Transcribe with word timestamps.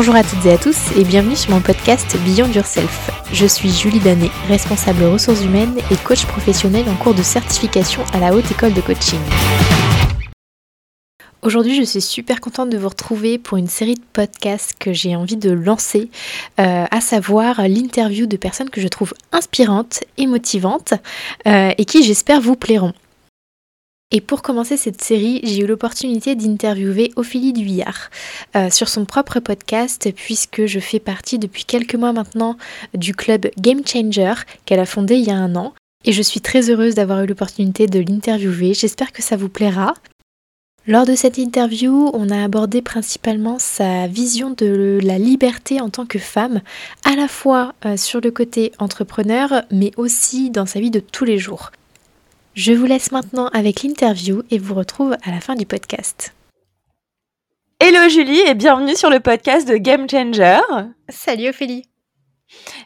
Bonjour 0.00 0.14
à 0.14 0.24
toutes 0.24 0.46
et 0.46 0.52
à 0.52 0.56
tous 0.56 0.96
et 0.96 1.04
bienvenue 1.04 1.36
sur 1.36 1.50
mon 1.50 1.60
podcast 1.60 2.16
Beyond 2.24 2.50
Yourself. 2.52 3.10
Je 3.34 3.44
suis 3.44 3.70
Julie 3.70 4.00
Danet, 4.00 4.30
responsable 4.48 5.04
ressources 5.04 5.44
humaines 5.44 5.76
et 5.90 5.96
coach 5.96 6.24
professionnel 6.24 6.86
en 6.88 6.94
cours 6.94 7.12
de 7.12 7.22
certification 7.22 8.02
à 8.14 8.18
la 8.18 8.34
Haute 8.34 8.50
École 8.50 8.72
de 8.72 8.80
Coaching. 8.80 9.20
Aujourd'hui, 11.42 11.74
je 11.74 11.82
suis 11.82 12.00
super 12.00 12.40
contente 12.40 12.70
de 12.70 12.78
vous 12.78 12.88
retrouver 12.88 13.36
pour 13.36 13.58
une 13.58 13.66
série 13.66 13.96
de 13.96 14.02
podcasts 14.14 14.74
que 14.78 14.94
j'ai 14.94 15.14
envie 15.16 15.36
de 15.36 15.50
lancer, 15.50 16.08
euh, 16.58 16.86
à 16.90 17.00
savoir 17.02 17.68
l'interview 17.68 18.24
de 18.24 18.38
personnes 18.38 18.70
que 18.70 18.80
je 18.80 18.88
trouve 18.88 19.12
inspirantes 19.32 20.02
et 20.16 20.26
motivantes 20.26 20.94
euh, 21.46 21.74
et 21.76 21.84
qui, 21.84 22.02
j'espère, 22.04 22.40
vous 22.40 22.56
plairont. 22.56 22.94
Et 24.12 24.20
pour 24.20 24.42
commencer 24.42 24.76
cette 24.76 25.02
série, 25.02 25.40
j'ai 25.44 25.60
eu 25.60 25.66
l'opportunité 25.66 26.34
d'interviewer 26.34 27.12
Ophélie 27.14 27.52
Duyard 27.52 28.10
euh, 28.56 28.68
sur 28.68 28.88
son 28.88 29.04
propre 29.04 29.38
podcast, 29.38 30.08
puisque 30.16 30.66
je 30.66 30.80
fais 30.80 30.98
partie 30.98 31.38
depuis 31.38 31.64
quelques 31.64 31.94
mois 31.94 32.12
maintenant 32.12 32.56
du 32.92 33.14
club 33.14 33.46
Game 33.56 33.86
Changer 33.86 34.34
qu'elle 34.64 34.80
a 34.80 34.86
fondé 34.86 35.14
il 35.14 35.28
y 35.28 35.30
a 35.30 35.36
un 35.36 35.54
an. 35.54 35.74
Et 36.04 36.12
je 36.12 36.22
suis 36.22 36.40
très 36.40 36.70
heureuse 36.70 36.96
d'avoir 36.96 37.22
eu 37.22 37.26
l'opportunité 37.26 37.86
de 37.86 38.00
l'interviewer. 38.00 38.74
J'espère 38.74 39.12
que 39.12 39.22
ça 39.22 39.36
vous 39.36 39.48
plaira. 39.48 39.94
Lors 40.88 41.06
de 41.06 41.14
cette 41.14 41.38
interview, 41.38 42.10
on 42.12 42.30
a 42.30 42.42
abordé 42.42 42.82
principalement 42.82 43.60
sa 43.60 44.08
vision 44.08 44.50
de 44.50 44.98
la 45.04 45.18
liberté 45.18 45.80
en 45.80 45.88
tant 45.88 46.06
que 46.06 46.18
femme, 46.18 46.62
à 47.04 47.14
la 47.14 47.28
fois 47.28 47.74
euh, 47.84 47.96
sur 47.96 48.20
le 48.20 48.32
côté 48.32 48.72
entrepreneur, 48.80 49.62
mais 49.70 49.92
aussi 49.96 50.50
dans 50.50 50.66
sa 50.66 50.80
vie 50.80 50.90
de 50.90 50.98
tous 50.98 51.24
les 51.24 51.38
jours. 51.38 51.70
Je 52.54 52.72
vous 52.72 52.84
laisse 52.84 53.12
maintenant 53.12 53.46
avec 53.48 53.84
l'interview 53.84 54.42
et 54.50 54.58
vous 54.58 54.74
retrouve 54.74 55.16
à 55.22 55.30
la 55.30 55.40
fin 55.40 55.54
du 55.54 55.66
podcast. 55.66 56.34
Hello 57.78 58.08
Julie 58.08 58.40
et 58.40 58.54
bienvenue 58.54 58.96
sur 58.96 59.08
le 59.08 59.20
podcast 59.20 59.68
de 59.68 59.76
Game 59.76 60.10
Changer. 60.10 60.58
Salut 61.08 61.50
Ophélie. 61.50 61.84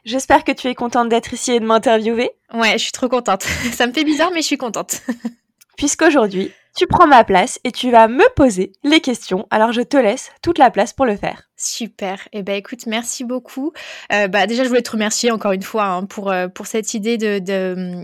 J'espère 0.05 0.45
que 0.45 0.53
tu 0.53 0.69
es 0.69 0.75
contente 0.75 1.09
d'être 1.09 1.33
ici 1.33 1.53
et 1.53 1.61
de 1.61 1.65
m'interviewer. 1.65 2.31
Ouais, 2.53 2.73
je 2.73 2.83
suis 2.83 2.93
trop 2.93 3.09
contente. 3.09 3.43
Ça 3.73 3.87
me 3.87 3.95
fait 3.95 4.05
bizarre 4.05 4.31
mais 4.33 4.43
je 4.43 4.47
suis 4.49 4.59
contente. 4.59 5.01
Puisqu'aujourd'hui, 5.79 6.53
tu 6.75 6.87
prends 6.87 7.07
ma 7.07 7.25
place 7.25 7.61
et 7.65 7.73
tu 7.73 7.91
vas 7.91 8.09
me 8.09 8.25
poser 8.35 8.73
les 8.83 9.01
questions. 9.01 9.47
Alors 9.51 9.73
je 9.73 9.81
te 9.81 9.97
laisse 9.97 10.31
toute 10.43 10.59
la 10.59 10.71
place 10.71 10.93
pour 10.93 11.07
le 11.07 11.17
faire. 11.17 11.49
Super. 11.57 12.29
Eh 12.33 12.43
ben 12.43 12.57
écoute, 12.57 12.87
merci 12.87 13.25
beaucoup. 13.25 13.73
Euh, 14.13 14.27
bah 14.29 14.47
déjà, 14.47 14.65
je 14.65 14.69
voulais 14.69 14.83
te 14.83 14.91
remercier 14.91 15.31
encore 15.31 15.53
une 15.53 15.63
fois 15.63 15.87
hein, 15.87 16.05
pour 16.05 16.31
euh, 16.31 16.49
pour 16.49 16.67
cette 16.67 16.93
idée 16.95 17.17
de 17.17 17.39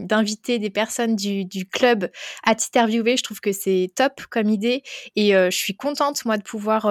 d'inviter 0.04 0.58
des 0.58 0.70
personnes 0.70 1.16
du, 1.16 1.44
du 1.44 1.66
club 1.66 2.10
à 2.44 2.54
t'interviewer. 2.54 3.16
Je 3.16 3.22
trouve 3.22 3.41
que 3.41 3.52
c'est 3.52 3.91
top 3.96 4.22
comme 4.30 4.48
idée 4.48 4.82
et 5.16 5.34
euh, 5.34 5.50
je 5.50 5.56
suis 5.56 5.76
contente 5.76 6.24
moi 6.24 6.38
de 6.38 6.42
pouvoir 6.42 6.91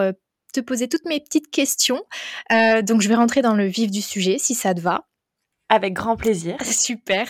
te 0.53 0.59
poser 0.59 0.89
toutes 0.89 1.05
mes 1.05 1.19
petites 1.19 1.49
questions. 1.49 2.01
donc 2.49 3.01
je 3.01 3.07
vais 3.07 3.15
rentrer 3.15 3.41
dans 3.41 3.55
le 3.55 3.65
vif 3.65 3.91
du 3.91 4.01
sujet 4.01 4.37
si 4.37 4.53
ça 4.55 4.73
te 4.73 4.81
va. 4.81 5.08
Avec 5.71 5.93
grand 5.93 6.15
plaisir. 6.15 6.57
Super. 6.63 7.27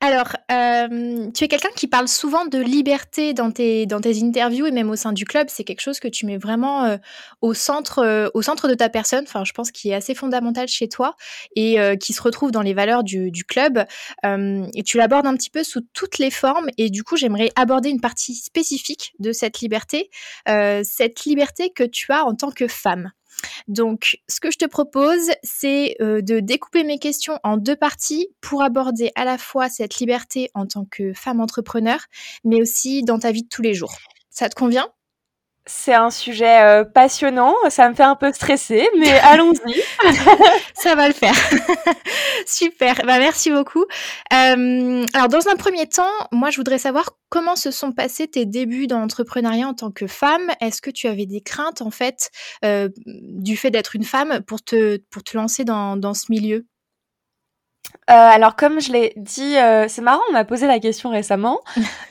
Alors, 0.00 0.36
euh, 0.50 1.30
tu 1.30 1.44
es 1.44 1.48
quelqu'un 1.48 1.70
qui 1.76 1.86
parle 1.86 2.08
souvent 2.08 2.44
de 2.44 2.58
liberté 2.58 3.32
dans 3.32 3.52
tes, 3.52 3.86
dans 3.86 4.00
tes 4.00 4.24
interviews 4.24 4.66
et 4.66 4.72
même 4.72 4.90
au 4.90 4.96
sein 4.96 5.12
du 5.12 5.24
club. 5.24 5.46
C'est 5.48 5.62
quelque 5.62 5.80
chose 5.80 6.00
que 6.00 6.08
tu 6.08 6.26
mets 6.26 6.36
vraiment 6.36 6.84
euh, 6.84 6.96
au, 7.42 7.54
centre, 7.54 8.00
euh, 8.00 8.28
au 8.34 8.42
centre 8.42 8.66
de 8.66 8.74
ta 8.74 8.88
personne. 8.88 9.22
Enfin, 9.22 9.44
je 9.44 9.52
pense 9.52 9.70
qu'il 9.70 9.92
est 9.92 9.94
assez 9.94 10.16
fondamental 10.16 10.66
chez 10.66 10.88
toi 10.88 11.14
et 11.54 11.78
qui 12.00 12.12
se 12.12 12.22
retrouve 12.22 12.50
dans 12.50 12.62
les 12.62 12.74
valeurs 12.74 13.04
du, 13.04 13.30
du 13.30 13.44
club. 13.44 13.84
et 14.24 14.82
tu 14.84 14.96
l'abordes 14.96 15.26
un 15.26 15.36
petit 15.36 15.50
peu 15.50 15.62
sous 15.62 15.80
toutes 15.92 16.18
les 16.18 16.30
formes. 16.30 16.68
Et 16.78 16.90
du 16.90 17.04
coup, 17.04 17.16
j'aimerais 17.16 17.50
aborder 17.54 17.90
une 17.90 18.00
partie 18.00 18.34
spécifique 18.34 19.14
de 19.20 19.32
cette 19.32 19.60
liberté. 19.60 20.10
cette 20.46 21.24
liberté 21.24 21.70
que 21.70 21.84
tu 21.84 22.12
as 22.12 22.24
en 22.24 22.34
tant 22.34 22.50
que 22.50 22.66
femme. 22.66 23.12
Donc, 23.68 24.18
ce 24.28 24.40
que 24.40 24.50
je 24.50 24.58
te 24.58 24.66
propose, 24.66 25.30
c'est 25.42 25.96
euh, 26.00 26.22
de 26.22 26.40
découper 26.40 26.84
mes 26.84 26.98
questions 26.98 27.38
en 27.42 27.56
deux 27.56 27.76
parties 27.76 28.28
pour 28.40 28.62
aborder 28.62 29.10
à 29.14 29.24
la 29.24 29.38
fois 29.38 29.68
cette 29.68 29.98
liberté 29.98 30.50
en 30.54 30.66
tant 30.66 30.86
que 30.90 31.12
femme 31.12 31.40
entrepreneur, 31.40 31.98
mais 32.44 32.60
aussi 32.60 33.02
dans 33.02 33.18
ta 33.18 33.32
vie 33.32 33.42
de 33.42 33.48
tous 33.48 33.62
les 33.62 33.74
jours. 33.74 33.96
Ça 34.30 34.48
te 34.48 34.54
convient? 34.54 34.88
C'est 35.66 35.94
un 35.94 36.10
sujet 36.10 36.62
euh, 36.62 36.84
passionnant, 36.84 37.54
ça 37.70 37.88
me 37.88 37.94
fait 37.94 38.04
un 38.04 38.14
peu 38.14 38.32
stresser, 38.32 38.88
mais 38.98 39.10
allons-y. 39.22 39.82
ça 40.74 40.94
va 40.94 41.08
le 41.08 41.14
faire. 41.14 41.34
Super, 42.46 42.94
bah, 43.04 43.18
merci 43.18 43.50
beaucoup. 43.50 43.84
Euh, 44.32 45.04
alors 45.12 45.28
dans 45.28 45.48
un 45.48 45.56
premier 45.56 45.88
temps, 45.88 46.04
moi 46.30 46.50
je 46.50 46.56
voudrais 46.56 46.78
savoir 46.78 47.10
comment 47.28 47.56
se 47.56 47.72
sont 47.72 47.90
passés 47.90 48.28
tes 48.28 48.46
débuts 48.46 48.86
dans 48.86 49.00
l'entrepreneuriat 49.00 49.66
en 49.66 49.74
tant 49.74 49.90
que 49.90 50.06
femme. 50.06 50.52
Est-ce 50.60 50.80
que 50.80 50.90
tu 50.90 51.08
avais 51.08 51.26
des 51.26 51.40
craintes 51.40 51.82
en 51.82 51.90
fait 51.90 52.30
euh, 52.64 52.88
du 53.04 53.56
fait 53.56 53.72
d'être 53.72 53.96
une 53.96 54.04
femme 54.04 54.42
pour 54.46 54.62
te, 54.62 54.98
pour 55.10 55.24
te 55.24 55.36
lancer 55.36 55.64
dans, 55.64 55.96
dans 55.96 56.14
ce 56.14 56.26
milieu? 56.30 56.64
Alors 58.06 58.54
comme 58.54 58.80
je 58.80 58.92
l'ai 58.92 59.12
dit, 59.16 59.56
c'est 59.88 60.02
marrant, 60.02 60.22
on 60.28 60.32
m'a 60.32 60.44
posé 60.44 60.68
la 60.68 60.78
question 60.78 61.10
récemment. 61.10 61.60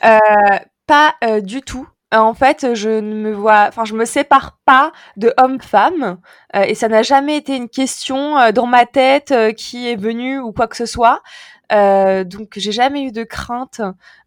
pas 0.86 1.14
du 1.42 1.62
tout. 1.62 1.88
Euh, 2.14 2.18
en 2.18 2.34
fait, 2.34 2.74
je 2.74 2.88
ne 2.88 3.14
me 3.14 3.32
vois, 3.32 3.66
enfin, 3.68 3.84
je 3.84 3.94
me 3.94 4.04
sépare 4.04 4.58
pas 4.64 4.92
de 5.16 5.34
homme-femme, 5.38 6.18
euh, 6.54 6.62
et 6.62 6.76
ça 6.76 6.88
n'a 6.88 7.02
jamais 7.02 7.36
été 7.36 7.56
une 7.56 7.68
question 7.68 8.38
euh, 8.38 8.52
dans 8.52 8.66
ma 8.66 8.86
tête 8.86 9.34
qui 9.56 9.88
est 9.90 9.96
venue 9.96 10.38
ou 10.38 10.52
quoi 10.52 10.68
que 10.68 10.76
ce 10.76 10.86
soit. 10.86 11.20
Donc, 11.70 12.52
j'ai 12.56 12.72
jamais 12.72 13.02
eu 13.02 13.12
de 13.12 13.24
crainte. 13.24 13.80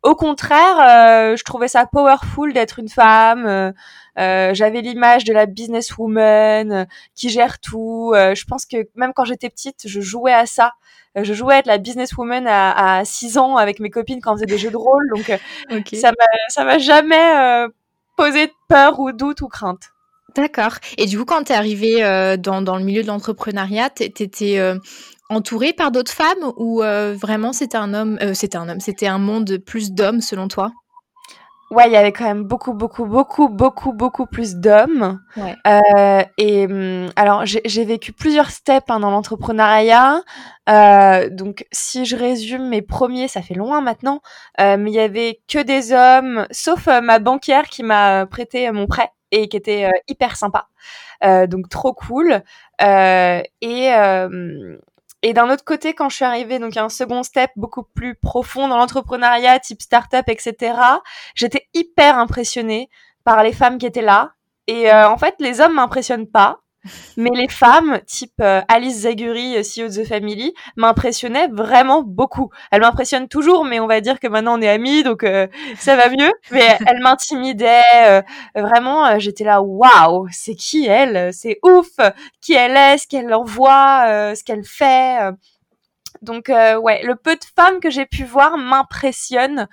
Au 0.03 0.15
contraire, 0.15 1.35
je 1.37 1.43
trouvais 1.43 1.67
ça 1.67 1.85
powerful 1.85 2.53
d'être 2.53 2.79
une 2.79 2.89
femme. 2.89 3.73
J'avais 4.17 4.81
l'image 4.81 5.23
de 5.23 5.33
la 5.33 5.45
businesswoman 5.45 6.87
qui 7.15 7.29
gère 7.29 7.59
tout. 7.59 8.11
je 8.13 8.43
pense 8.45 8.65
que 8.65 8.87
même 8.95 9.13
quand 9.15 9.25
j'étais 9.25 9.49
petite, 9.49 9.81
je 9.85 10.01
jouais 10.01 10.33
à 10.33 10.45
ça 10.45 10.73
je 11.15 11.33
jouais 11.33 11.55
à 11.55 11.57
être 11.57 11.65
la 11.65 11.79
businesswoman 11.79 12.45
à, 12.47 12.97
à 12.99 13.03
6 13.03 13.39
ans 13.39 13.57
avec 13.57 13.79
mes 13.79 13.89
copines 13.89 14.21
quand 14.21 14.31
on 14.31 14.35
faisait 14.35 14.45
des 14.45 14.59
jeux 14.59 14.69
de 14.69 14.77
rôle. 14.77 15.09
Donc, 15.09 15.25
ça 15.93 16.11
m'a, 16.11 16.25
ça 16.49 16.63
m'a 16.63 16.77
jamais 16.77 17.65
poser 18.15 18.47
de 18.47 18.53
peur 18.67 18.99
ou 18.99 19.11
doute 19.11 19.41
ou 19.41 19.47
crainte. 19.47 19.91
D'accord. 20.35 20.75
Et 20.97 21.05
du 21.05 21.17
coup, 21.17 21.25
quand 21.25 21.43
tu 21.43 21.53
es 21.53 21.55
arrivée 21.55 22.03
euh, 22.03 22.37
dans, 22.37 22.61
dans, 22.61 22.77
le 22.77 22.83
milieu 22.83 23.01
de 23.01 23.07
l'entrepreneuriat, 23.07 23.89
tu 23.89 24.03
étais 24.03 24.59
euh, 24.59 24.77
entourée 25.29 25.73
par 25.73 25.91
d'autres 25.91 26.11
femmes 26.11 26.53
ou 26.57 26.83
euh, 26.83 27.15
vraiment 27.19 27.53
c'était 27.53 27.77
un 27.77 27.93
homme, 27.93 28.17
c'était 28.33 28.57
un 28.57 28.69
homme, 28.69 28.79
c'était 28.79 29.07
un 29.07 29.19
monde 29.19 29.57
plus 29.57 29.91
d'hommes 29.91 30.21
selon 30.21 30.47
toi? 30.47 30.71
Ouais, 31.71 31.87
il 31.87 31.93
y 31.93 31.97
avait 31.97 32.11
quand 32.11 32.25
même 32.25 32.45
beaucoup, 32.45 32.73
beaucoup, 32.73 33.05
beaucoup, 33.05 33.47
beaucoup, 33.47 33.93
beaucoup 33.93 34.25
plus 34.25 34.55
d'hommes. 34.55 35.21
Euh, 35.67 36.23
et 36.39 36.65
hum, 36.65 37.11
alors, 37.15 37.45
j'ai 37.45 37.85
vécu 37.85 38.11
plusieurs 38.11 38.49
steps 38.49 38.89
hein, 38.89 38.99
dans 38.99 39.11
l'entrepreneuriat. 39.11 40.23
Euh, 40.67 41.29
donc, 41.29 41.67
si 41.71 42.05
je 42.05 42.15
résume 42.15 42.67
mes 42.69 42.81
premiers, 42.81 43.27
ça 43.27 43.43
fait 43.43 43.53
loin 43.53 43.81
maintenant, 43.81 44.21
euh, 44.59 44.77
mais 44.79 44.89
il 44.89 44.95
y 44.95 44.99
avait 44.99 45.41
que 45.47 45.59
des 45.61 45.93
hommes, 45.93 46.47
sauf 46.49 46.87
euh, 46.87 47.01
ma 47.01 47.19
banquière 47.19 47.69
qui 47.69 47.83
m'a 47.83 48.25
prêté 48.25 48.71
mon 48.71 48.87
prêt 48.87 49.11
et 49.31 49.47
qui 49.47 49.57
était 49.57 49.85
euh, 49.85 49.91
hyper 50.07 50.35
sympa. 50.35 50.67
donc, 51.47 51.69
trop 51.69 51.93
cool. 51.93 52.41
et 52.79 53.91
et 55.21 55.33
d'un 55.33 55.49
autre 55.49 55.65
côté, 55.65 55.93
quand 55.93 56.07
je 56.09 56.15
suis 56.15 56.25
arrivée, 56.25 56.59
donc 56.59 56.77
un 56.77 56.87
second 56.87 57.23
step 57.23 57.51
beaucoup 57.57 57.83
plus 57.83 58.15
profond 58.15 58.69
dans 58.69 58.77
l'entrepreneuriat, 58.77 59.59
type 59.59 59.81
startup, 59.81 60.27
etc., 60.29 60.75
j'étais 61.35 61.67
hyper 61.73 62.17
impressionnée 62.17 62.89
par 63.25 63.43
les 63.43 63.51
femmes 63.51 63.77
qui 63.77 63.85
étaient 63.85 64.01
là. 64.01 64.33
Et 64.67 64.91
euh, 64.91 65.09
en 65.09 65.17
fait, 65.17 65.35
les 65.39 65.59
hommes 65.59 65.75
m'impressionnent 65.75 66.29
pas. 66.29 66.61
Mais 67.17 67.29
les 67.33 67.49
femmes, 67.49 67.99
type 68.05 68.39
euh, 68.41 68.61
Alice 68.67 69.01
Zaguri, 69.01 69.57
euh, 69.57 69.61
CEO 69.61 69.89
de 69.89 70.03
The 70.03 70.07
Family, 70.07 70.53
m'impressionnaient 70.77 71.47
vraiment 71.47 72.03
beaucoup. 72.03 72.49
Elles 72.71 72.81
m'impressionnent 72.81 73.27
toujours, 73.27 73.65
mais 73.65 73.79
on 73.79 73.87
va 73.87 73.99
dire 74.01 74.19
que 74.19 74.27
maintenant 74.27 74.57
on 74.57 74.61
est 74.61 74.69
amis, 74.69 75.03
donc 75.03 75.23
euh, 75.23 75.47
ça 75.77 75.95
va 75.95 76.09
mieux. 76.09 76.31
Mais 76.51 76.77
elles 76.87 77.01
m'intimidaient. 77.01 78.23
vraiment, 78.55 79.19
j'étais 79.19 79.43
là, 79.43 79.61
waouh, 79.61 80.27
c'est 80.31 80.55
qui 80.55 80.85
elle? 80.87 81.33
C'est 81.33 81.59
ouf 81.63 81.87
Qui 82.41 82.53
elle 82.53 82.77
est? 82.77 82.97
Ce 82.97 83.07
qu'elle 83.07 83.33
envoie 83.33 84.33
Ce 84.35 84.43
qu'elle 84.43 84.63
fait 84.63 85.17
donc 86.21 86.49
ouais, 86.49 87.01
le 87.03 87.15
peu 87.15 87.35
de 87.35 87.45
femmes 87.55 87.79
que 87.79 87.89
j'ai 87.89 88.05
pu 88.05 88.23
voir 88.23 88.57
m'impressionne 88.57 89.67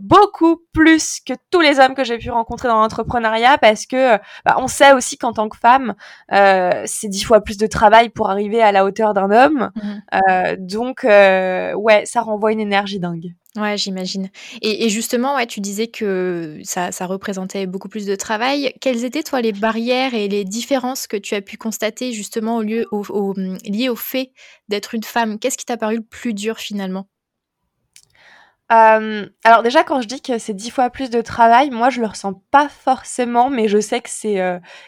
beaucoup 0.00 0.62
plus 0.72 1.20
que 1.20 1.34
tous 1.50 1.60
les 1.60 1.78
hommes 1.78 1.94
que 1.94 2.04
j'ai 2.04 2.18
pu 2.18 2.30
rencontrer 2.30 2.68
dans 2.68 2.80
l'entrepreneuriat 2.80 3.58
parce 3.58 3.86
que 3.86 4.16
bah, 4.44 4.56
on 4.58 4.66
sait 4.66 4.92
aussi 4.92 5.18
qu'en 5.18 5.32
tant 5.32 5.48
que 5.48 5.56
femme, 5.56 5.94
euh, 6.32 6.82
c'est 6.86 7.08
dix 7.08 7.22
fois 7.22 7.40
plus 7.40 7.58
de 7.58 7.66
travail 7.66 8.08
pour 8.08 8.30
arriver 8.30 8.62
à 8.62 8.72
la 8.72 8.84
hauteur 8.84 9.14
d'un 9.14 9.30
homme. 9.30 9.70
Mhm. 9.74 10.02
Euh, 10.14 10.56
donc 10.58 11.04
euh, 11.04 11.74
ouais, 11.74 12.04
ça 12.06 12.22
renvoie 12.22 12.52
une 12.52 12.60
énergie 12.60 12.98
dingue. 12.98 13.34
Ouais, 13.56 13.76
j'imagine. 13.76 14.30
Et, 14.62 14.88
justement, 14.90 15.34
ouais, 15.34 15.46
tu 15.46 15.60
disais 15.60 15.88
que 15.88 16.60
ça, 16.62 16.92
ça, 16.92 17.06
représentait 17.06 17.66
beaucoup 17.66 17.88
plus 17.88 18.06
de 18.06 18.14
travail. 18.14 18.72
Quelles 18.80 19.04
étaient, 19.04 19.24
toi, 19.24 19.40
les 19.40 19.50
barrières 19.50 20.14
et 20.14 20.28
les 20.28 20.44
différences 20.44 21.08
que 21.08 21.16
tu 21.16 21.34
as 21.34 21.40
pu 21.40 21.56
constater 21.56 22.12
justement 22.12 22.58
au 22.58 22.62
lieu, 22.62 22.86
au, 22.92 23.02
au, 23.08 23.34
liées 23.64 23.88
au 23.88 23.96
fait 23.96 24.30
d'être 24.68 24.94
une 24.94 25.02
femme? 25.02 25.40
Qu'est-ce 25.40 25.58
qui 25.58 25.66
t'a 25.66 25.76
paru 25.76 25.96
le 25.96 26.02
plus 26.02 26.32
dur 26.32 26.58
finalement? 26.58 27.08
Alors 28.70 29.62
déjà, 29.64 29.82
quand 29.82 30.00
je 30.00 30.06
dis 30.06 30.22
que 30.22 30.38
c'est 30.38 30.54
dix 30.54 30.70
fois 30.70 30.90
plus 30.90 31.10
de 31.10 31.20
travail, 31.20 31.70
moi 31.70 31.90
je 31.90 32.00
le 32.00 32.06
ressens 32.06 32.34
pas 32.52 32.68
forcément, 32.68 33.50
mais 33.50 33.66
je 33.66 33.80
sais 33.80 34.00
que 34.00 34.10
c'est 34.10 34.36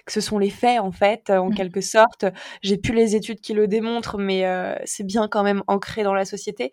que 0.06 0.12
ce 0.12 0.20
sont 0.20 0.38
les 0.38 0.50
faits 0.50 0.78
en 0.78 0.92
fait, 0.92 1.30
en 1.30 1.50
mmh. 1.50 1.54
quelque 1.54 1.80
sorte. 1.80 2.24
J'ai 2.62 2.78
plus 2.78 2.94
les 2.94 3.16
études 3.16 3.40
qui 3.40 3.54
le 3.54 3.66
démontrent, 3.66 4.18
mais 4.18 4.44
c'est 4.84 5.04
bien 5.04 5.26
quand 5.26 5.42
même 5.42 5.64
ancré 5.66 6.04
dans 6.04 6.14
la 6.14 6.24
société. 6.24 6.72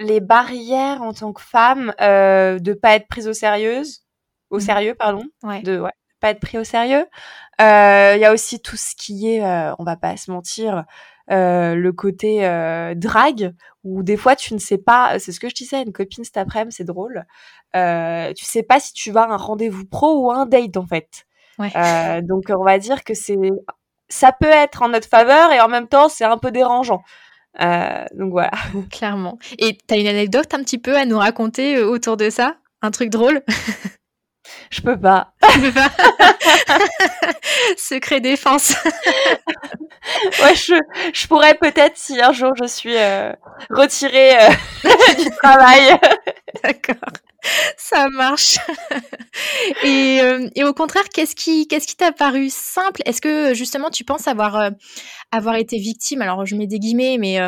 les 0.00 0.20
barrières 0.20 1.02
en 1.02 1.12
tant 1.12 1.32
que 1.32 1.40
femme 1.40 1.94
de 2.00 2.72
pas 2.72 2.96
être 2.96 3.06
prise 3.06 3.28
au 3.28 3.32
sérieux, 3.34 3.82
au 4.50 4.56
mmh. 4.56 4.60
sérieux 4.60 4.94
pardon, 4.96 5.24
de 5.62 5.78
ouais, 5.78 5.92
pas 6.18 6.30
être 6.30 6.40
pris 6.40 6.58
au 6.58 6.64
sérieux. 6.64 7.06
Il 7.60 8.18
y 8.18 8.24
a 8.24 8.32
aussi 8.32 8.60
tout 8.60 8.76
ce 8.76 8.96
qui 8.96 9.28
est, 9.28 9.42
on 9.78 9.84
va 9.84 9.96
pas 9.96 10.16
se 10.16 10.32
mentir 10.32 10.84
euh, 11.30 11.74
le 11.74 11.92
côté 11.92 12.46
euh, 12.46 12.94
drague 12.94 13.54
où 13.82 14.02
des 14.02 14.16
fois 14.16 14.36
tu 14.36 14.52
ne 14.52 14.58
sais 14.58 14.76
pas 14.76 15.18
c'est 15.18 15.32
ce 15.32 15.40
que 15.40 15.48
je 15.48 15.54
disais 15.54 15.76
à 15.76 15.80
une 15.80 15.92
copine 15.92 16.22
cet 16.22 16.36
après-midi 16.36 16.76
c'est 16.76 16.84
drôle 16.84 17.24
euh, 17.74 18.32
tu 18.34 18.44
sais 18.44 18.62
pas 18.62 18.78
si 18.78 18.92
tu 18.92 19.10
vas 19.10 19.22
à 19.22 19.32
un 19.32 19.36
rendez-vous 19.36 19.86
pro 19.86 20.18
ou 20.20 20.30
un 20.30 20.46
date 20.46 20.76
en 20.76 20.86
fait. 20.86 21.24
Euh, 21.60 22.20
donc 22.20 22.44
on 22.50 22.64
va 22.64 22.78
dire 22.78 23.04
que 23.04 23.14
c'est 23.14 23.38
ça 24.08 24.32
peut 24.32 24.46
être 24.46 24.82
en 24.82 24.90
notre 24.90 25.08
faveur 25.08 25.50
et 25.52 25.60
en 25.60 25.68
même 25.68 25.88
temps 25.88 26.08
c'est 26.08 26.24
un 26.24 26.36
peu 26.36 26.50
dérangeant. 26.50 27.02
Donc 27.58 28.30
voilà. 28.30 28.52
Clairement. 28.90 29.38
Et 29.58 29.78
t'as 29.86 29.98
une 29.98 30.06
anecdote 30.06 30.52
un 30.52 30.62
petit 30.62 30.78
peu 30.78 30.96
à 30.96 31.06
nous 31.06 31.18
raconter 31.18 31.80
autour 31.82 32.16
de 32.16 32.28
ça? 32.28 32.56
Un 32.82 32.90
truc 32.90 33.08
drôle? 33.08 33.42
Je 34.70 34.80
peux 34.80 34.98
pas. 34.98 35.32
peux 35.40 35.72
pas. 35.72 35.90
Secret 37.76 38.20
défense. 38.20 38.74
ouais, 40.42 40.54
je, 40.54 40.74
je 41.12 41.26
pourrais 41.26 41.54
peut-être 41.54 41.96
si 41.96 42.20
un 42.20 42.32
jour 42.32 42.52
je 42.60 42.66
suis 42.66 42.96
euh, 42.96 43.32
retirée 43.70 44.36
euh, 44.36 44.50
du 45.18 45.30
travail. 45.42 45.98
D'accord. 46.62 47.10
Ça 47.76 48.08
marche. 48.08 48.56
et, 49.84 50.20
euh, 50.22 50.48
et, 50.54 50.64
au 50.64 50.72
contraire, 50.72 51.04
qu'est-ce 51.12 51.36
qui 51.36 51.68
qu'est-ce 51.68 51.86
qui 51.86 51.96
t'a 51.96 52.10
paru 52.12 52.48
simple? 52.48 53.02
Est-ce 53.04 53.20
que 53.20 53.52
justement 53.52 53.90
tu 53.90 54.04
penses 54.04 54.26
avoir 54.28 54.70
avoir 55.30 55.56
été 55.56 55.78
victime? 55.78 56.22
Alors 56.22 56.46
je 56.46 56.56
mets 56.56 56.66
des 56.66 56.78
guillemets, 56.78 57.18
mais 57.18 57.38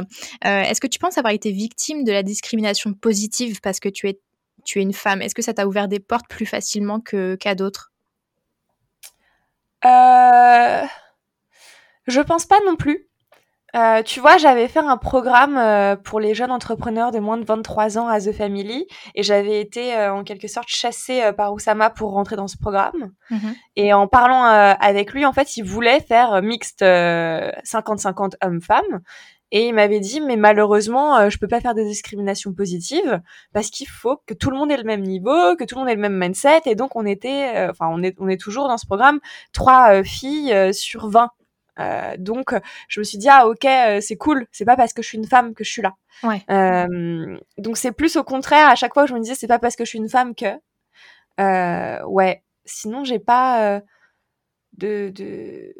est-ce 0.44 0.80
que 0.80 0.86
tu 0.86 0.98
penses 0.98 1.16
avoir 1.16 1.32
été 1.32 1.50
victime 1.50 2.04
de 2.04 2.12
la 2.12 2.22
discrimination 2.22 2.92
positive 2.92 3.60
parce 3.62 3.80
que 3.80 3.88
tu 3.88 4.06
es 4.08 4.20
tu 4.66 4.80
es 4.80 4.82
une 4.82 4.92
femme 4.92 5.22
Est-ce 5.22 5.34
que 5.34 5.42
ça 5.42 5.54
t'a 5.54 5.66
ouvert 5.66 5.88
des 5.88 6.00
portes 6.00 6.28
plus 6.28 6.46
facilement 6.46 7.00
qu'à 7.00 7.54
d'autres? 7.54 7.92
Euh... 9.84 10.84
Je 12.06 12.20
pense 12.20 12.46
pas 12.46 12.58
non 12.66 12.76
plus. 12.76 13.08
Euh, 13.74 14.02
tu 14.02 14.20
vois, 14.20 14.38
j'avais 14.38 14.68
fait 14.68 14.80
un 14.80 14.96
programme 14.96 15.58
euh, 15.58 15.96
pour 15.96 16.18
les 16.18 16.34
jeunes 16.34 16.50
entrepreneurs 16.50 17.10
de 17.10 17.18
moins 17.18 17.36
de 17.36 17.44
23 17.44 17.98
ans 17.98 18.08
à 18.08 18.20
The 18.20 18.32
Family 18.32 18.86
et 19.14 19.22
j'avais 19.22 19.60
été 19.60 19.94
euh, 19.94 20.14
en 20.14 20.24
quelque 20.24 20.48
sorte 20.48 20.68
chassée 20.68 21.30
par 21.36 21.52
Oussama 21.52 21.90
pour 21.90 22.12
rentrer 22.12 22.36
dans 22.36 22.48
ce 22.48 22.56
programme. 22.56 23.12
Mhm. 23.30 23.54
Et 23.74 23.92
en 23.92 24.06
parlant 24.06 24.44
avec 24.44 25.12
lui, 25.12 25.26
en 25.26 25.32
fait, 25.32 25.56
il 25.56 25.64
voulait 25.64 26.00
faire 26.00 26.40
mixte 26.42 26.82
50-50 26.82 28.34
hommes-femmes. 28.42 29.00
Et 29.52 29.68
il 29.68 29.74
m'avait 29.74 30.00
dit, 30.00 30.20
mais 30.20 30.36
malheureusement, 30.36 31.16
euh, 31.16 31.30
je 31.30 31.38
peux 31.38 31.46
pas 31.46 31.60
faire 31.60 31.74
des 31.74 31.84
discriminations 31.84 32.52
positives 32.52 33.20
parce 33.52 33.70
qu'il 33.70 33.88
faut 33.88 34.20
que 34.26 34.34
tout 34.34 34.50
le 34.50 34.56
monde 34.56 34.72
ait 34.72 34.76
le 34.76 34.82
même 34.82 35.02
niveau, 35.02 35.54
que 35.56 35.64
tout 35.64 35.76
le 35.76 35.82
monde 35.82 35.88
ait 35.88 35.94
le 35.94 36.00
même 36.00 36.18
mindset. 36.18 36.62
Et 36.66 36.74
donc, 36.74 36.96
on 36.96 37.06
était, 37.06 37.56
euh, 37.56 37.70
enfin, 37.70 37.86
on 37.88 38.02
est, 38.02 38.16
on 38.18 38.28
est 38.28 38.40
toujours 38.40 38.66
dans 38.66 38.76
ce 38.76 38.86
programme 38.86 39.20
trois 39.52 39.92
euh, 39.92 40.02
filles 40.02 40.74
sur 40.74 41.08
20. 41.08 41.30
donc, 42.18 42.54
je 42.88 43.00
me 43.00 43.04
suis 43.04 43.18
dit, 43.18 43.28
ah, 43.28 43.46
ok, 43.46 43.66
c'est 44.00 44.16
cool. 44.16 44.46
C'est 44.50 44.64
pas 44.64 44.76
parce 44.76 44.92
que 44.92 45.02
je 45.02 45.08
suis 45.08 45.18
une 45.18 45.26
femme 45.26 45.54
que 45.54 45.62
je 45.62 45.70
suis 45.70 45.82
là. 45.82 45.94
Ouais. 46.24 46.42
donc, 47.58 47.76
c'est 47.76 47.92
plus 47.92 48.16
au 48.16 48.24
contraire, 48.24 48.68
à 48.68 48.74
chaque 48.74 48.94
fois, 48.94 49.06
je 49.06 49.14
me 49.14 49.20
disais, 49.20 49.34
c'est 49.36 49.46
pas 49.46 49.58
parce 49.58 49.76
que 49.76 49.84
je 49.84 49.90
suis 49.90 49.98
une 49.98 50.08
femme 50.08 50.34
que. 50.34 52.04
ouais. 52.04 52.42
Sinon, 52.64 53.04
j'ai 53.04 53.20
pas 53.20 53.80
de, 54.76 55.10
de 55.14 55.72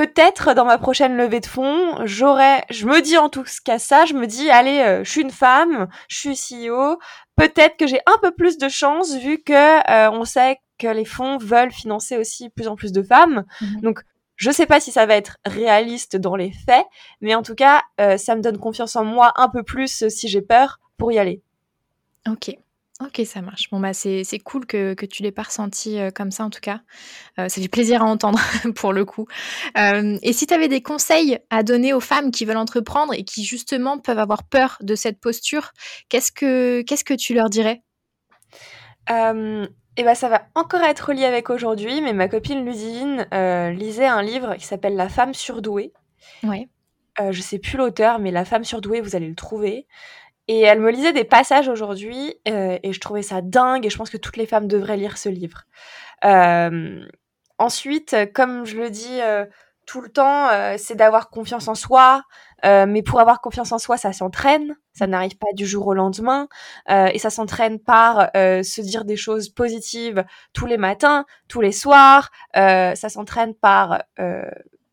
peut-être 0.00 0.54
dans 0.54 0.64
ma 0.64 0.78
prochaine 0.78 1.14
levée 1.14 1.40
de 1.40 1.46
fonds, 1.46 2.06
j'aurais, 2.06 2.64
je 2.70 2.86
me 2.86 3.02
dis 3.02 3.18
en 3.18 3.28
tout 3.28 3.44
cas 3.66 3.78
ça, 3.78 4.06
je 4.06 4.14
me 4.14 4.26
dis, 4.26 4.48
allez, 4.48 4.78
euh, 4.78 5.04
je 5.04 5.10
suis 5.10 5.20
une 5.20 5.30
femme, 5.30 5.88
je 6.08 6.16
suis 6.16 6.70
CEO, 6.70 6.98
peut-être 7.36 7.76
que 7.76 7.86
j'ai 7.86 8.00
un 8.06 8.16
peu 8.22 8.30
plus 8.30 8.56
de 8.56 8.70
chance 8.70 9.14
vu 9.16 9.42
que 9.42 9.52
euh, 9.52 10.10
on 10.10 10.24
sait 10.24 10.56
que 10.78 10.86
les 10.86 11.04
fonds 11.04 11.36
veulent 11.36 11.70
financer 11.70 12.16
aussi 12.16 12.48
plus 12.48 12.66
en 12.66 12.76
plus 12.76 12.92
de 12.92 13.02
femmes. 13.02 13.44
Mhm. 13.60 13.80
Donc, 13.82 14.00
je 14.36 14.50
sais 14.50 14.64
pas 14.64 14.80
si 14.80 14.90
ça 14.90 15.04
va 15.04 15.16
être 15.16 15.36
réaliste 15.44 16.16
dans 16.16 16.34
les 16.34 16.50
faits, 16.50 16.86
mais 17.20 17.34
en 17.34 17.42
tout 17.42 17.54
cas, 17.54 17.82
euh, 18.00 18.16
ça 18.16 18.34
me 18.36 18.40
donne 18.40 18.56
confiance 18.56 18.96
en 18.96 19.04
moi 19.04 19.34
un 19.36 19.50
peu 19.50 19.62
plus 19.62 20.08
si 20.08 20.28
j'ai 20.28 20.40
peur 20.40 20.80
pour 20.96 21.12
y 21.12 21.18
aller. 21.18 21.42
Ok. 22.26 22.56
Ok, 23.00 23.22
ça 23.24 23.40
marche. 23.40 23.70
Bon, 23.70 23.80
bah, 23.80 23.94
c'est 23.94 24.38
cool 24.44 24.66
que, 24.66 24.92
que 24.92 25.06
tu 25.06 25.22
l'aies 25.22 25.32
pas 25.32 25.44
ressenti 25.44 25.98
euh, 25.98 26.10
comme 26.10 26.30
ça, 26.30 26.44
en 26.44 26.50
tout 26.50 26.60
cas. 26.60 26.80
Euh, 27.38 27.48
ça 27.48 27.60
fait 27.60 27.68
plaisir 27.68 28.02
à 28.02 28.04
entendre, 28.04 28.38
pour 28.76 28.92
le 28.92 29.06
coup. 29.06 29.26
Euh, 29.78 30.18
et 30.22 30.34
si 30.34 30.46
tu 30.46 30.52
avais 30.52 30.68
des 30.68 30.82
conseils 30.82 31.38
à 31.48 31.62
donner 31.62 31.94
aux 31.94 32.00
femmes 32.00 32.30
qui 32.30 32.44
veulent 32.44 32.58
entreprendre 32.58 33.14
et 33.14 33.24
qui, 33.24 33.44
justement, 33.44 33.98
peuvent 33.98 34.18
avoir 34.18 34.44
peur 34.44 34.76
de 34.82 34.94
cette 34.94 35.18
posture, 35.18 35.72
qu'est-ce 36.10 36.30
que, 36.30 36.82
qu'est-ce 36.82 37.04
que 37.04 37.14
tu 37.14 37.32
leur 37.32 37.48
dirais? 37.48 37.82
Et 39.96 40.04
bah, 40.04 40.14
ça 40.14 40.28
va 40.28 40.42
encore 40.54 40.82
être 40.82 41.08
relié 41.08 41.24
avec 41.24 41.50
aujourd'hui, 41.50 42.00
mais 42.00 42.12
ma 42.12 42.28
copine 42.28 42.64
Ludivine 42.64 43.26
lisait 43.76 44.06
un 44.06 44.22
livre 44.22 44.54
qui 44.54 44.64
s'appelle 44.64 44.94
La 44.94 45.08
femme 45.08 45.34
surdouée. 45.34 45.92
Ouais. 46.44 46.68
je 47.18 47.40
sais 47.40 47.58
plus 47.58 47.76
l'auteur, 47.76 48.20
mais 48.20 48.30
La 48.30 48.44
femme 48.44 48.62
surdouée, 48.62 49.00
vous 49.00 49.16
allez 49.16 49.28
le 49.28 49.34
trouver. 49.34 49.88
Et 50.48 50.60
elle 50.62 50.80
me 50.80 50.90
lisait 50.90 51.12
des 51.12 51.24
passages 51.24 51.68
aujourd'hui 51.68 52.34
euh, 52.48 52.78
et 52.82 52.92
je 52.92 53.00
trouvais 53.00 53.22
ça 53.22 53.40
dingue 53.40 53.86
et 53.86 53.90
je 53.90 53.96
pense 53.96 54.10
que 54.10 54.16
toutes 54.16 54.36
les 54.36 54.46
femmes 54.46 54.66
devraient 54.66 54.96
lire 54.96 55.16
ce 55.16 55.28
livre. 55.28 55.62
Euh, 56.24 57.04
ensuite, 57.58 58.16
comme 58.34 58.64
je 58.64 58.76
le 58.76 58.90
dis 58.90 59.20
euh, 59.20 59.44
tout 59.86 60.00
le 60.00 60.08
temps, 60.08 60.48
c'est 60.76 60.94
d'avoir 60.94 61.30
confiance 61.30 61.66
en 61.66 61.74
soi. 61.74 62.22
mais 62.62 63.02
pour 63.02 63.18
avoir 63.18 63.40
confiance 63.40 63.72
en 63.72 63.78
soi, 63.78 63.96
ça 63.96 64.12
s'entraîne. 64.12 64.76
Ça 64.92 65.08
n'arrive 65.08 65.36
pas 65.36 65.52
du 65.54 65.66
jour 65.66 65.88
au 65.88 65.94
lendemain. 65.94 66.46
et 66.88 67.18
ça 67.18 67.30
s'entraîne 67.30 67.80
par 67.80 68.30
se 68.34 68.80
dire 68.82 69.04
des 69.04 69.16
choses 69.16 69.48
positives 69.48 70.24
tous 70.52 70.66
les 70.66 70.76
matins, 70.76 71.24
tous 71.48 71.60
les 71.60 71.72
soirs. 71.72 72.30
ça 72.54 73.08
s'entraîne 73.08 73.52
par 73.54 74.04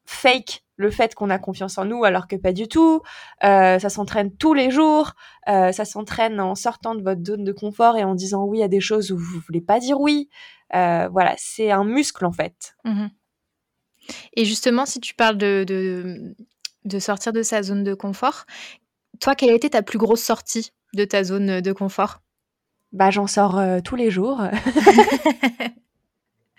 fake 0.06 0.64
le 0.78 0.92
fait 0.92 1.16
qu'on 1.16 1.30
a 1.30 1.40
confiance 1.40 1.78
en 1.78 1.86
nous 1.86 2.06
alors 2.06 2.28
que 2.28 2.36
pas 2.36 2.54
du 2.54 2.68
tout. 2.68 3.02
Euh, 3.44 3.80
ça 3.80 3.90
s'entraîne 3.90 4.32
tous 4.36 4.54
les 4.54 4.72
jours. 4.72 5.14
Euh, 5.50 5.72
ça 5.72 5.84
s'entraîne 5.84 6.40
en 6.40 6.56
sortant 6.56 6.96
de 6.96 7.02
votre 7.02 7.24
zone 7.26 7.44
de 7.44 7.52
confort 7.52 7.98
et 7.98 8.04
en 8.04 8.16
disant 8.16 8.46
oui 8.46 8.64
à 8.64 8.68
des 8.68 8.80
choses 8.80 9.12
où 9.12 9.18
vous 9.18 9.40
voulez 9.46 9.62
pas 9.62 9.80
dire 9.80 10.00
oui. 10.00 10.30
Euh, 10.76 11.10
voilà, 11.10 11.34
c'est 11.38 11.72
un 11.72 11.84
muscle 11.84 12.26
en 12.26 12.32
fait. 12.32 12.76
Mhm. 12.86 13.10
Et 14.36 14.46
justement, 14.46 14.86
si 14.86 15.02
tu 15.02 15.14
parles 15.16 15.38
de, 15.38 15.66
de, 16.86 17.00
sortir 17.00 17.34
de 17.34 17.42
sa 17.42 17.62
zone 17.62 17.84
de 17.84 17.94
confort, 17.94 18.46
toi, 19.20 19.36
quelle 19.36 19.50
a 19.50 19.54
été 19.54 19.70
ta 19.70 19.82
plus 19.82 19.98
grosse 19.98 20.24
sortie 20.24 20.72
de 20.94 21.04
ta 21.04 21.26
zone 21.26 21.60
de 21.60 21.72
confort? 21.74 22.22
Bah, 22.94 23.10
j'en 23.10 23.28
sors 23.28 23.62
tous 23.84 23.98
les 23.98 24.10
jours. 24.10 24.42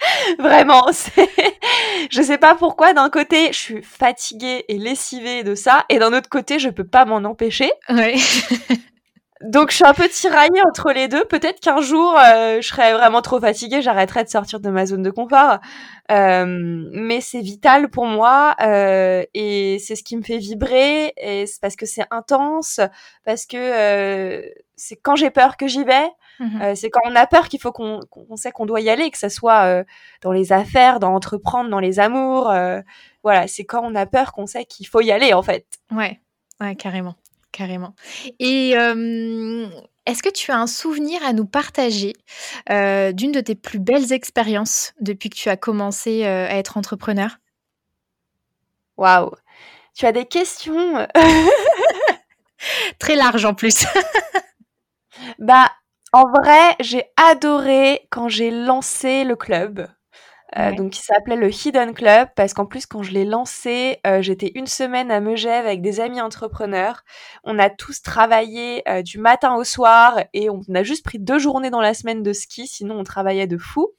Vraiment, 0.39 0.87
c'est. 0.93 1.29
je 2.11 2.23
sais 2.23 2.39
pas 2.39 2.55
pourquoi. 2.55 2.95
D'un 2.95 3.11
côté, 3.11 3.49
je 3.49 3.59
suis 3.59 3.83
fatiguée 3.83 4.65
et 4.69 4.79
lessivée 4.79 5.43
de 5.43 5.55
ça, 5.55 5.85
et 5.89 5.99
d'un 5.99 6.13
autre 6.13 6.29
côté, 6.29 6.59
je 6.59 6.71
peux 6.71 6.87
pas 6.87 7.05
m'en 7.05 7.29
empêcher. 7.29 7.71
Donc, 9.41 9.71
je 9.71 9.77
suis 9.77 9.87
un 9.87 9.95
peu 9.95 10.09
tiraillée 10.09 10.61
entre 10.67 10.91
les 10.91 11.07
deux. 11.07 11.25
Peut-être 11.25 11.61
qu'un 11.61 11.81
jour, 11.81 12.19
euh, 12.19 12.61
je 12.61 12.67
serais 12.67 12.93
vraiment 12.93 13.23
trop 13.23 13.39
fatiguée, 13.39 13.83
j'arrêterais 13.83 14.25
de 14.25 14.29
sortir 14.29 14.59
de 14.59 14.69
ma 14.69 14.85
zone 14.85 15.03
de 15.03 15.11
confort. 15.11 15.61
Euh, 16.11 16.45
mais 16.93 17.21
c'est 17.21 17.41
vital 17.41 17.89
pour 17.89 18.07
moi 18.07 18.57
euh, 18.61 19.23
et 19.35 19.79
c'est 19.79 19.95
ce 19.95 20.03
qui 20.03 20.17
me 20.17 20.23
fait 20.23 20.39
vibrer. 20.39 21.13
Et 21.19 21.47
c'est 21.47 21.61
parce 21.61 21.77
que 21.77 21.87
c'est 21.87 22.05
intense, 22.11 22.81
parce 23.25 23.47
que 23.47 23.57
euh, 23.57 24.43
c'est 24.75 24.97
quand 24.97 25.15
j'ai 25.15 25.31
peur 25.31 25.57
que 25.57 25.69
j'y 25.69 25.85
vais. 25.85 26.09
Mmh 26.41 26.63
euh, 26.63 26.75
c'est 26.75 26.91
quand 26.91 27.01
on 27.05 27.17
a 27.17 27.27
peur 27.27 27.49
qu'il 27.49 27.61
faut 27.61 27.73
qu'on 27.73 28.01
sait 28.37 28.53
qu'on 28.53 28.67
doit 28.67 28.81
y 28.81 28.91
aller, 28.91 29.11
que 29.11 29.19
ce 29.19 29.29
soit 29.29 29.65
euh, 29.65 29.85
dans 30.23 30.33
les 30.33 30.53
affaires, 30.53 31.01
dans 31.01 31.15
entreprendre, 31.15 31.71
dans 31.71 31.81
les 31.81 31.99
amours. 31.99 32.51
Euh, 32.51 32.81
voilà, 33.23 33.49
c'est 33.49 33.65
quand 33.65 33.83
on 33.83 33.95
a 33.95 34.07
peur 34.07 34.33
qu'on 34.33 34.47
sait 34.47 34.65
qu'il 34.65 34.87
faut 34.87 35.01
y 35.01 35.11
aller, 35.11 35.33
en 35.33 35.43
fait. 35.43 35.67
Ouais, 35.91 36.21
ouais, 36.61 36.77
carrément, 36.77 37.17
carrément. 37.53 37.95
Et 38.39 38.71
est-ce 40.07 40.23
que 40.23 40.31
tu 40.31 40.51
as 40.53 40.59
un 40.59 40.67
souvenir 40.67 41.23
à 41.25 41.33
nous 41.33 41.47
partager 41.47 42.15
d'une 42.69 43.33
de 43.33 43.41
tes 43.41 43.55
plus 43.55 43.81
belles 43.81 44.13
expériences 44.13 44.95
depuis 45.01 45.31
que 45.31 45.37
tu 45.37 45.49
as 45.49 45.57
commencé 45.57 46.25
à 46.25 46.57
être 46.57 46.77
entrepreneur? 46.77 47.39
Waouh, 48.97 49.31
tu 49.95 50.07
as 50.07 50.13
des 50.13 50.27
questions? 50.27 51.07
Très 52.99 53.17
larges 53.17 53.45
en 53.45 53.55
plus. 53.55 53.85
bah 55.39 55.71
en 56.19 56.29
vrai, 56.31 56.75
j'ai 56.81 57.05
adoré 57.17 58.09
quand 58.11 58.29
j'ai 58.29 58.51
lancé 58.51 59.23
le 59.23 59.37
club. 59.37 59.87
Euh, 60.57 60.73
donc, 60.73 60.99
il 60.99 61.03
s'appelait 61.03 61.37
le 61.37 61.49
Hidden 61.49 61.95
Club 61.95 62.29
parce 62.35 62.55
qu'en 62.55 62.67
plus, 62.67 62.87
quand 62.87 63.05
je 63.05 63.13
l'ai 63.13 63.25
lancé, 63.25 64.01
euh, 64.05 64.21
j'étais 64.21 64.51
une 64.57 64.67
semaine 64.67 65.13
à 65.13 65.21
Megève 65.21 65.65
avec 65.65 65.81
des 65.81 66.01
amis 66.01 66.21
entrepreneurs. 66.21 67.05
On 67.45 67.57
a 67.61 67.71
tous 67.71 68.03
travaillé 68.03 68.83
euh, 68.89 69.03
du 69.03 69.19
matin 69.19 69.55
au 69.55 69.63
soir 69.63 70.19
et 70.33 70.51
on 70.51 70.63
a 70.75 70.83
juste 70.83 71.05
pris 71.05 71.21
deux 71.21 71.39
journées 71.39 71.71
dans 71.71 71.83
la 71.83 71.95
semaine 71.95 72.25
de 72.25 72.33
ski, 72.33 72.67
sinon 72.67 72.99
on 72.99 73.05
travaillait 73.05 73.47
de 73.47 73.59
fou. 73.59 73.93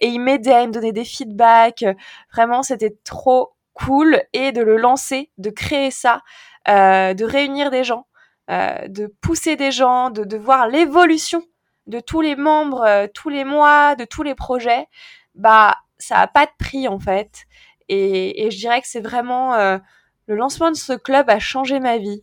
Et 0.00 0.08
il 0.08 0.18
m'aidait, 0.18 0.64
il 0.64 0.68
me 0.68 0.72
donnait 0.72 0.90
des 0.90 1.04
feedbacks. 1.04 1.84
Vraiment, 2.32 2.64
c'était 2.64 2.96
trop 3.04 3.52
cool 3.74 4.20
et 4.32 4.50
de 4.50 4.62
le 4.62 4.76
lancer, 4.76 5.30
de 5.38 5.50
créer 5.50 5.92
ça, 5.92 6.22
de 6.66 7.24
réunir 7.24 7.70
des 7.70 7.84
gens, 7.84 8.06
de 8.48 9.14
pousser 9.20 9.54
des 9.54 9.70
gens, 9.70 10.10
de, 10.10 10.24
de 10.24 10.36
voir 10.36 10.66
l'évolution 10.66 11.44
de 11.90 12.00
tous 12.00 12.20
les 12.20 12.36
membres, 12.36 13.08
tous 13.14 13.28
les 13.28 13.44
mois, 13.44 13.94
de 13.96 14.04
tous 14.04 14.22
les 14.22 14.34
projets. 14.34 14.86
Bah, 15.34 15.76
ça 15.98 16.18
a 16.18 16.26
pas 16.26 16.46
de 16.46 16.52
prix 16.58 16.88
en 16.88 16.98
fait. 16.98 17.46
Et, 17.88 18.48
je 18.50 18.56
dirais 18.56 18.80
que 18.80 18.86
c'est 18.86 19.00
vraiment 19.00 19.54
euh, 19.54 19.78
le 20.26 20.36
lancement 20.36 20.70
de 20.70 20.76
ce 20.76 20.92
club 20.92 21.28
a 21.28 21.40
changé 21.40 21.80
ma 21.80 21.98
vie. 21.98 22.22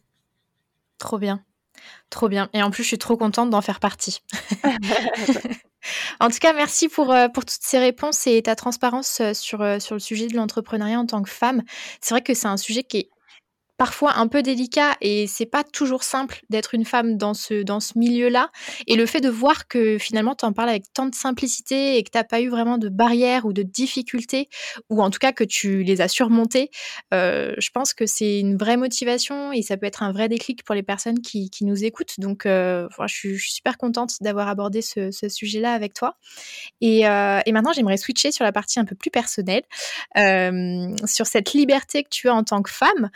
Trop 0.98 1.18
bien. 1.18 1.44
Trop 2.10 2.30
bien. 2.30 2.50
Et 2.54 2.64
en 2.64 2.72
plus, 2.72 2.84
je 2.84 2.88
suis 2.88 2.98
trop 2.98 3.18
contente 3.18 3.50
d'en 3.50 3.62
faire 3.62 3.82
partie. 3.82 4.22
en 6.22 6.30
tout 6.30 6.38
cas, 6.40 6.54
merci 6.54 6.88
pour, 6.88 7.12
euh, 7.12 7.28
pour 7.28 7.44
toutes 7.44 7.60
ces 7.62 7.80
réponses 7.80 8.26
et 8.28 8.42
ta 8.42 8.56
transparence 8.56 9.20
euh, 9.20 9.34
sur, 9.34 9.60
sur 9.82 9.96
le 9.96 10.00
sujet 10.00 10.28
de 10.28 10.38
l'entrepreneuriat 10.38 11.00
en 11.00 11.06
tant 11.06 11.22
que 11.22 11.30
femme. 11.30 11.64
C'est 12.00 12.14
vrai 12.14 12.22
que 12.22 12.34
c'est 12.34 12.48
un 12.48 12.58
sujet 12.58 12.84
qui 12.84 12.98
est 12.98 13.10
parfois 13.78 14.18
un 14.18 14.28
peu 14.28 14.42
délicat 14.42 14.96
et 15.02 15.28
c'est 15.28 15.46
pas 15.46 15.64
toujours 15.64 16.04
simple 16.04 16.42
d'être 16.50 16.74
une 16.74 16.86
femme 16.86 17.18
dans 17.18 17.34
ce, 17.34 17.62
dans 17.62 17.80
ce 17.80 17.98
milieu-là. 17.98 18.52
Et 18.88 18.96
le 18.96 19.06
fait 19.06 19.22
de 19.22 19.30
voir 19.30 19.68
que 19.68 19.98
finalement 19.98 20.36
tu 20.36 20.46
en 20.46 20.54
parles 20.54 20.70
avec 20.70 20.92
tant 20.94 21.06
de 21.06 21.16
simplicité 21.16 21.98
et 21.98 22.04
que 22.04 22.10
t'as 22.10 22.24
pas 22.24 22.42
eu 22.42 22.50
vraiment 22.50 22.78
de 22.78 22.90
barrières 22.90 23.46
ou 23.46 23.54
de 23.54 23.62
difficultés, 23.62 24.50
ou 24.90 25.02
en 25.02 25.10
tout 25.10 25.20
cas 25.20 25.32
que 25.32 25.44
tu 25.44 25.84
les 25.84 26.02
as 26.02 26.08
surmontées, 26.08 26.72
euh, 27.14 27.54
je 27.60 27.70
pense 27.70 27.94
que 27.94 28.06
c'est 28.06 28.40
une 28.40 28.58
vraie 28.58 28.78
motivation 28.78 29.52
et 29.52 29.62
ça 29.62 29.78
peut 29.78 29.86
être 29.86 30.02
un 30.02 30.12
vrai 30.12 30.28
déclic 30.28 30.64
pour 30.64 30.74
les 30.74 30.84
personnes 30.84 31.22
qui, 31.22 31.50
qui 31.50 31.64
nous 31.64 31.84
écoutent. 31.84 32.16
Donc 32.18 32.46
euh, 32.46 32.88
je, 33.06 33.14
suis, 33.14 33.38
super 33.40 33.78
contente 33.78 34.16
d'avoir 34.22 34.48
abordé 34.48 34.82
ce, 34.82 35.12
sujet-là 35.12 35.74
avec 35.74 35.94
toi. 35.94 36.18
Et, 36.82 37.08
euh, 37.08 37.40
et 37.46 37.52
maintenant 37.52 37.74
j'aimerais 37.74 37.98
switcher 37.98 38.32
sur 38.32 38.44
la 38.44 38.52
partie 38.52 38.80
un 38.80 38.86
peu 38.86 38.96
plus 38.96 39.12
personnelle, 39.12 39.64
sur 41.06 41.28
cette 41.28 41.54
liberté 41.54 42.04
que 42.04 42.10
tu 42.10 42.30
as 42.30 42.34
en 42.34 42.44
tant 42.44 42.62
que 42.62 42.72
femme. 42.72 43.10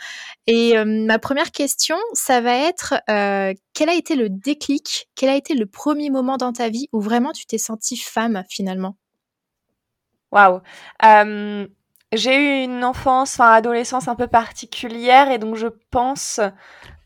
Euh, 0.76 0.84
ma 0.84 1.18
première 1.18 1.52
question, 1.52 1.96
ça 2.14 2.40
va 2.40 2.56
être 2.56 2.94
euh, 3.08 3.54
quel 3.74 3.88
a 3.88 3.94
été 3.94 4.16
le 4.16 4.28
déclic, 4.28 5.08
quel 5.14 5.28
a 5.28 5.36
été 5.36 5.54
le 5.54 5.66
premier 5.66 6.10
moment 6.10 6.36
dans 6.36 6.52
ta 6.52 6.68
vie 6.68 6.88
où 6.92 7.00
vraiment 7.00 7.32
tu 7.32 7.46
t'es 7.46 7.58
sentie 7.58 7.96
femme 7.96 8.42
finalement? 8.48 8.96
Waouh 10.32 10.60
euh, 11.04 11.66
J'ai 12.12 12.36
eu 12.36 12.64
une 12.64 12.84
enfance, 12.84 13.34
enfin 13.34 13.52
adolescence 13.52 14.08
un 14.08 14.16
peu 14.16 14.26
particulière 14.26 15.30
et 15.30 15.38
donc 15.38 15.56
je 15.56 15.68
pense 15.90 16.40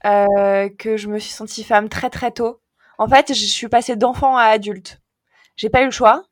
que 0.05 0.97
je 0.97 1.09
me 1.09 1.19
suis 1.19 1.33
sentie 1.33 1.65
femme 1.65 1.89
très 1.89 2.11
très 2.11 2.31
tôt. 2.31 2.61
En 2.99 3.09
fait, 3.09 3.35
je 3.35 3.47
suis 3.47 3.69
passée 3.69 3.97
d'enfant 3.97 4.37
à 4.37 4.45
adulte. 4.45 5.01
J'ai 5.57 5.69
pas 5.69 5.83
eu 5.83 5.87
le 5.87 5.91
choix. 5.91 6.25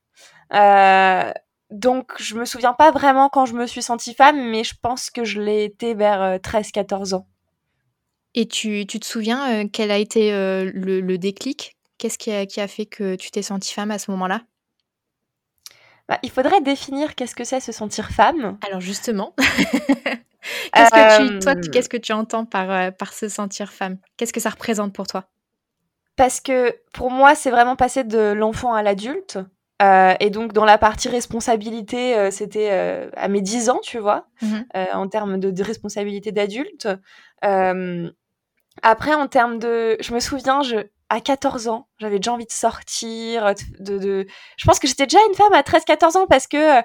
Donc, 1.70 2.12
je 2.18 2.36
me 2.36 2.44
souviens 2.44 2.72
pas 2.72 2.90
vraiment 2.90 3.28
quand 3.28 3.46
je 3.46 3.54
me 3.54 3.66
suis 3.66 3.82
sentie 3.82 4.14
femme, 4.14 4.50
mais 4.50 4.64
je 4.64 4.74
pense 4.80 5.10
que 5.10 5.24
je 5.24 5.40
l'ai 5.40 5.64
été 5.64 5.94
vers 5.94 6.38
13-14 6.38 7.14
euh, 7.14 7.16
ans. 7.18 7.26
Et 8.34 8.46
tu, 8.46 8.86
tu 8.86 9.00
te 9.00 9.06
souviens 9.06 9.62
euh, 9.62 9.68
quel 9.72 9.90
a 9.90 9.98
été 9.98 10.32
euh, 10.32 10.70
le, 10.74 11.18
déclic? 11.18 11.76
Qu'est-ce 11.98 12.18
qui 12.18 12.32
a, 12.32 12.46
qui 12.46 12.60
a, 12.60 12.68
fait 12.68 12.86
que 12.86 13.14
tu 13.14 13.30
t'es 13.30 13.42
sentie 13.42 13.72
femme 13.72 13.90
à 13.90 13.98
ce 13.98 14.10
moment-là? 14.10 14.42
Bah, 16.08 16.18
Il 16.22 16.30
faudrait 16.30 16.60
définir 16.60 17.14
qu'est-ce 17.14 17.34
que 17.34 17.44
c'est 17.44 17.60
se 17.60 17.72
sentir 17.72 18.10
femme. 18.10 18.58
Alors 18.66 18.80
justement, 18.80 19.34
qu'est-ce 19.38 20.90
que 20.90 21.32
tu, 21.32 21.38
toi, 21.38 21.54
qu'est-ce 21.72 21.88
que 21.88 21.96
tu 21.96 22.12
entends 22.12 22.44
par, 22.44 22.92
par 22.94 23.14
se 23.14 23.28
sentir 23.28 23.72
femme? 23.72 23.98
Qu'est-ce 24.16 24.32
que 24.32 24.40
ça 24.40 24.50
représente 24.50 24.92
pour 24.92 25.06
toi? 25.06 25.30
Parce 26.16 26.40
que 26.40 26.76
pour 26.92 27.10
moi, 27.10 27.34
c'est 27.34 27.50
vraiment 27.50 27.76
passer 27.76 28.04
de 28.04 28.32
l'enfant 28.32 28.74
à 28.74 28.82
l'adulte. 28.82 29.38
Euh, 29.82 30.14
et 30.20 30.30
donc 30.30 30.52
dans 30.52 30.64
la 30.64 30.78
partie 30.78 31.08
responsabilité, 31.08 32.16
euh, 32.16 32.30
c'était 32.30 32.70
euh, 32.70 33.10
à 33.16 33.28
mes 33.28 33.40
10 33.40 33.70
ans, 33.70 33.80
tu 33.82 33.98
vois, 33.98 34.26
mmh 34.42 34.60
en 34.92 35.08
termes 35.08 35.38
de, 35.38 35.62
responsabilité 35.62 36.32
d'adulte. 36.32 36.88
après, 37.42 39.14
en 39.14 39.28
termes 39.28 39.58
de... 39.58 39.96
Je 40.00 40.12
me 40.14 40.20
souviens, 40.20 40.62
je, 40.62 40.76
à 41.08 41.20
14 41.20 41.68
ans, 41.68 41.88
j'avais 41.98 42.18
déjà 42.18 42.32
envie 42.32 42.46
de 42.46 42.52
sortir. 42.52 43.54
De, 43.78 43.98
de... 43.98 44.26
Je 44.56 44.66
pense 44.66 44.78
que 44.78 44.88
j'étais 44.88 45.06
déjà 45.06 45.18
une 45.28 45.34
femme 45.34 45.52
à 45.52 45.62
13-14 45.62 46.18
ans 46.18 46.26
parce 46.26 46.46
que 46.46 46.82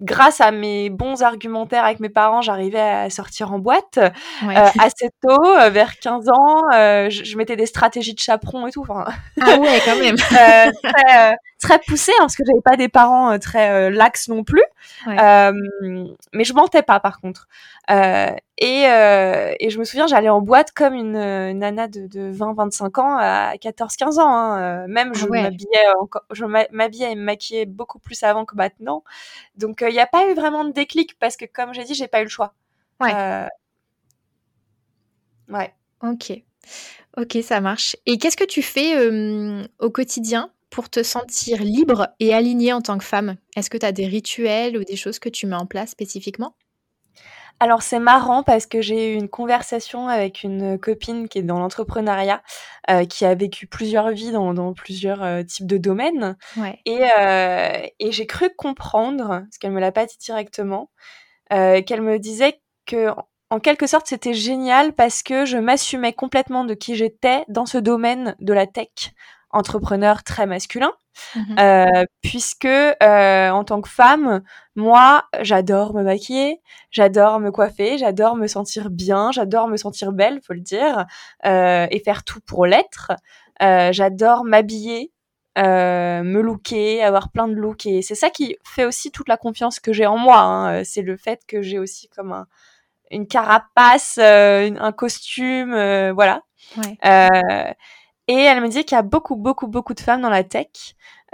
grâce 0.00 0.40
à 0.40 0.50
mes 0.50 0.90
bons 0.90 1.22
argumentaires 1.22 1.84
avec 1.84 2.00
mes 2.00 2.08
parents, 2.08 2.42
j'arrivais 2.42 2.80
à 2.80 3.10
sortir 3.10 3.52
en 3.52 3.58
boîte 3.58 3.98
euh, 3.98 4.10
assez 4.78 5.10
tôt, 5.22 5.44
euh, 5.44 5.70
vers 5.70 5.98
15 5.98 6.28
ans. 6.28 6.72
Euh, 6.74 7.10
je, 7.10 7.36
mettais 7.36 7.56
des 7.56 7.66
stratégies 7.66 8.14
de 8.14 8.20
chaperon 8.20 8.66
et 8.66 8.72
tout. 8.72 8.84
ah 8.88 9.58
ouais, 9.58 9.80
quand 9.84 9.98
même. 9.98 10.16
très, 10.16 11.36
très 11.64 11.78
poussé, 11.78 12.12
hein, 12.12 12.20
parce 12.20 12.36
que 12.36 12.42
j'avais 12.46 12.60
pas 12.62 12.76
des 12.76 12.88
parents 12.88 13.38
très 13.38 13.90
lax 13.90 14.28
non 14.28 14.44
plus. 14.44 14.62
mais 15.06 16.44
je 16.44 16.52
mentais 16.52 16.82
pas, 16.82 17.00
par 17.00 17.20
contre. 17.20 17.48
Et, 17.88 18.82
et, 18.84 19.70
je 19.70 19.78
me 19.78 19.84
souviens, 19.84 20.06
j'allais 20.06 20.28
en 20.28 20.40
boîte 20.40 20.72
comme 20.72 20.94
une, 20.94 21.12
nana 21.12 21.88
de, 21.88 22.06
de 22.06 22.32
20-25 22.32 23.00
ans 23.00 23.16
à 23.18 23.54
14-15 23.56 24.20
ans. 24.20 24.28
Hein. 24.28 24.86
Même 24.88 25.12
ah 25.14 25.18
je 25.18 25.26
m'habillais 25.26 25.86
encore, 26.00 26.24
je 26.30 26.44
m'habillais 26.44 27.12
et 27.12 27.16
me 27.16 27.22
maquillais 27.22 27.66
beaucoup 27.66 27.98
plus 27.98 28.22
avant 28.22 28.44
que 28.44 28.54
maintenant. 28.56 29.02
Donc 29.56 29.82
il 29.86 29.92
n'y 29.92 30.00
a 30.00 30.06
pas 30.06 30.28
eu 30.28 30.34
vraiment 30.34 30.64
de 30.64 30.72
déclic 30.72 31.18
parce 31.18 31.36
que 31.36 31.46
comme 31.46 31.72
j'ai 31.72 31.84
dit, 31.84 31.94
j'ai 31.94 32.08
pas 32.08 32.20
eu 32.20 32.24
le 32.24 32.30
choix. 32.30 32.54
Ouais. 33.00 33.12
ouais. 35.48 35.74
Ok. 36.02 36.42
Ok, 37.16 37.38
ça 37.42 37.60
marche. 37.60 37.96
Et 38.06 38.18
qu'est-ce 38.18 38.36
que 38.36 38.44
tu 38.44 38.62
fais 38.62 39.08
au 39.78 39.90
quotidien? 39.90 40.50
Pour 40.74 40.90
te 40.90 41.04
sentir 41.04 41.62
libre 41.62 42.08
et 42.18 42.34
alignée 42.34 42.72
en 42.72 42.80
tant 42.80 42.98
que 42.98 43.04
femme? 43.04 43.36
Est-ce 43.54 43.70
que 43.70 43.78
tu 43.78 43.86
as 43.86 43.92
des 43.92 44.08
rituels 44.08 44.76
ou 44.76 44.82
des 44.82 44.96
choses 44.96 45.20
que 45.20 45.28
tu 45.28 45.46
mets 45.46 45.54
en 45.54 45.66
place 45.66 45.90
spécifiquement? 45.90 46.56
Alors 47.60 47.82
c'est 47.82 48.00
marrant 48.00 48.42
parce 48.42 48.66
que 48.66 48.82
j'ai 48.82 49.12
eu 49.12 49.14
une 49.14 49.28
conversation 49.28 50.08
avec 50.08 50.42
une 50.42 50.76
copine 50.76 51.28
qui 51.28 51.38
est 51.38 51.42
dans 51.42 51.60
l'entrepreneuriat, 51.60 52.42
euh, 52.90 53.04
qui 53.04 53.24
a 53.24 53.36
vécu 53.36 53.68
plusieurs 53.68 54.10
vies 54.10 54.32
dans, 54.32 54.74
plusieurs 54.74 55.22
euh, 55.22 55.44
types 55.44 55.68
de 55.68 55.78
domaines. 55.78 56.36
Et, 56.84 56.98
euh, 57.20 57.86
et 58.00 58.10
j'ai 58.10 58.26
cru 58.26 58.50
comprendre, 58.56 59.28
parce 59.28 59.58
qu'elle 59.60 59.70
me 59.70 59.80
l'a 59.80 59.92
pas 59.92 60.06
dit 60.06 60.18
directement, 60.18 60.90
qu'elle 61.50 62.02
me 62.02 62.18
disait 62.18 62.60
que 62.84 63.10
en 63.50 63.60
quelque 63.60 63.86
sorte 63.86 64.08
c'était 64.08 64.34
génial 64.34 64.92
parce 64.92 65.22
que 65.22 65.44
je 65.44 65.56
m'assumais 65.56 66.12
complètement 66.12 66.64
de 66.64 66.74
qui 66.74 66.96
j'étais 66.96 67.44
dans 67.46 67.66
ce 67.66 67.78
domaine 67.78 68.34
de 68.40 68.52
la 68.52 68.66
tech 68.66 69.14
entrepreneur 69.54 70.22
très 70.22 70.46
masculin, 70.46 70.92
mmh 71.36 71.40
euh, 71.60 72.04
puisque 72.22 72.64
euh, 72.64 73.50
en 73.50 73.64
tant 73.64 73.80
que 73.80 73.88
femme, 73.88 74.42
moi, 74.74 75.24
j'adore 75.40 75.94
me 75.94 76.02
maquiller, 76.02 76.60
j'adore 76.90 77.38
me 77.38 77.50
coiffer, 77.50 77.96
j'adore 77.98 78.36
me 78.36 78.48
sentir 78.48 78.90
bien, 78.90 79.30
j'adore 79.30 79.68
me 79.68 79.76
sentir 79.76 80.12
belle, 80.12 80.40
faut 80.42 80.52
le 80.52 80.60
dire, 80.60 81.06
euh, 81.46 81.86
et 81.90 82.00
faire 82.00 82.24
tout 82.24 82.40
pour 82.40 82.66
l'être. 82.66 83.12
j'adore 83.60 84.44
m'habiller, 84.44 85.12
me 85.56 86.40
looker, 86.40 87.02
avoir 87.04 87.30
plein 87.30 87.46
de 87.46 87.54
looks, 87.54 87.86
et 87.86 88.02
c'est 88.02 88.16
ça 88.16 88.30
qui 88.30 88.56
fait 88.64 88.84
aussi 88.84 89.12
toute 89.12 89.28
la 89.28 89.36
confiance 89.36 89.78
que 89.78 89.92
j'ai 89.92 90.06
en 90.06 90.18
moi. 90.18 90.40
Hein. 90.40 90.84
C'est 90.84 91.02
le 91.02 91.16
fait 91.16 91.42
que 91.46 91.62
j'ai 91.62 91.78
aussi 91.78 92.08
comme 92.08 92.32
un, 92.32 92.46
une 93.12 93.28
carapace, 93.28 94.18
un 94.18 94.92
costume, 94.92 95.70
voilà. 96.10 96.42
Ouais. 96.76 96.98
Et 98.28 98.34
elle 98.34 98.60
me 98.62 98.68
dit 98.68 98.84
qu'il 98.84 98.96
y 98.96 98.98
a 98.98 99.02
beaucoup, 99.02 99.36
beaucoup, 99.36 99.66
beaucoup 99.66 99.94
de 99.94 100.00
femmes 100.00 100.22
dans 100.22 100.30
la 100.30 100.44
tech 100.44 100.66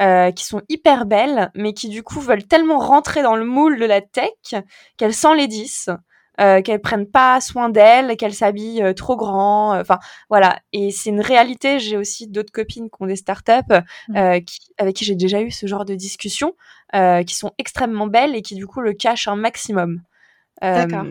euh, 0.00 0.32
qui 0.32 0.44
sont 0.44 0.62
hyper 0.68 1.06
belles, 1.06 1.50
mais 1.54 1.72
qui 1.72 1.88
du 1.88 2.02
coup 2.02 2.20
veulent 2.20 2.46
tellement 2.46 2.78
rentrer 2.78 3.22
dans 3.22 3.36
le 3.36 3.44
moule 3.44 3.78
de 3.78 3.84
la 3.84 4.00
tech 4.00 4.32
qu'elles 4.96 5.14
s'enlaidissent, 5.14 5.90
euh, 6.40 6.62
qu'elles 6.62 6.80
prennent 6.80 7.08
pas 7.08 7.40
soin 7.40 7.68
d'elles, 7.68 8.16
qu'elles 8.16 8.34
s'habillent 8.34 8.82
euh, 8.82 8.92
trop 8.92 9.16
grand. 9.16 9.74
Euh, 9.74 9.82
enfin, 9.82 9.98
voilà. 10.30 10.58
Et 10.72 10.90
c'est 10.90 11.10
une 11.10 11.20
réalité. 11.20 11.78
J'ai 11.78 11.96
aussi 11.96 12.26
d'autres 12.26 12.52
copines 12.52 12.88
qui 12.88 12.96
ont 12.98 13.06
des 13.06 13.16
startups 13.16 13.52
mmh. 14.08 14.16
euh, 14.16 14.40
qui, 14.40 14.58
avec 14.78 14.96
qui 14.96 15.04
j'ai 15.04 15.14
déjà 15.14 15.42
eu 15.42 15.50
ce 15.50 15.66
genre 15.66 15.84
de 15.84 15.94
discussion, 15.94 16.54
qui 16.92 17.34
sont 17.36 17.52
extrêmement 17.58 18.08
belles 18.08 18.34
et 18.34 18.42
qui 18.42 18.56
du 18.56 18.66
coup 18.66 18.80
le 18.80 18.94
cachent 18.94 19.28
un 19.28 19.36
maximum. 19.36 20.02
D'accord. 20.60 21.04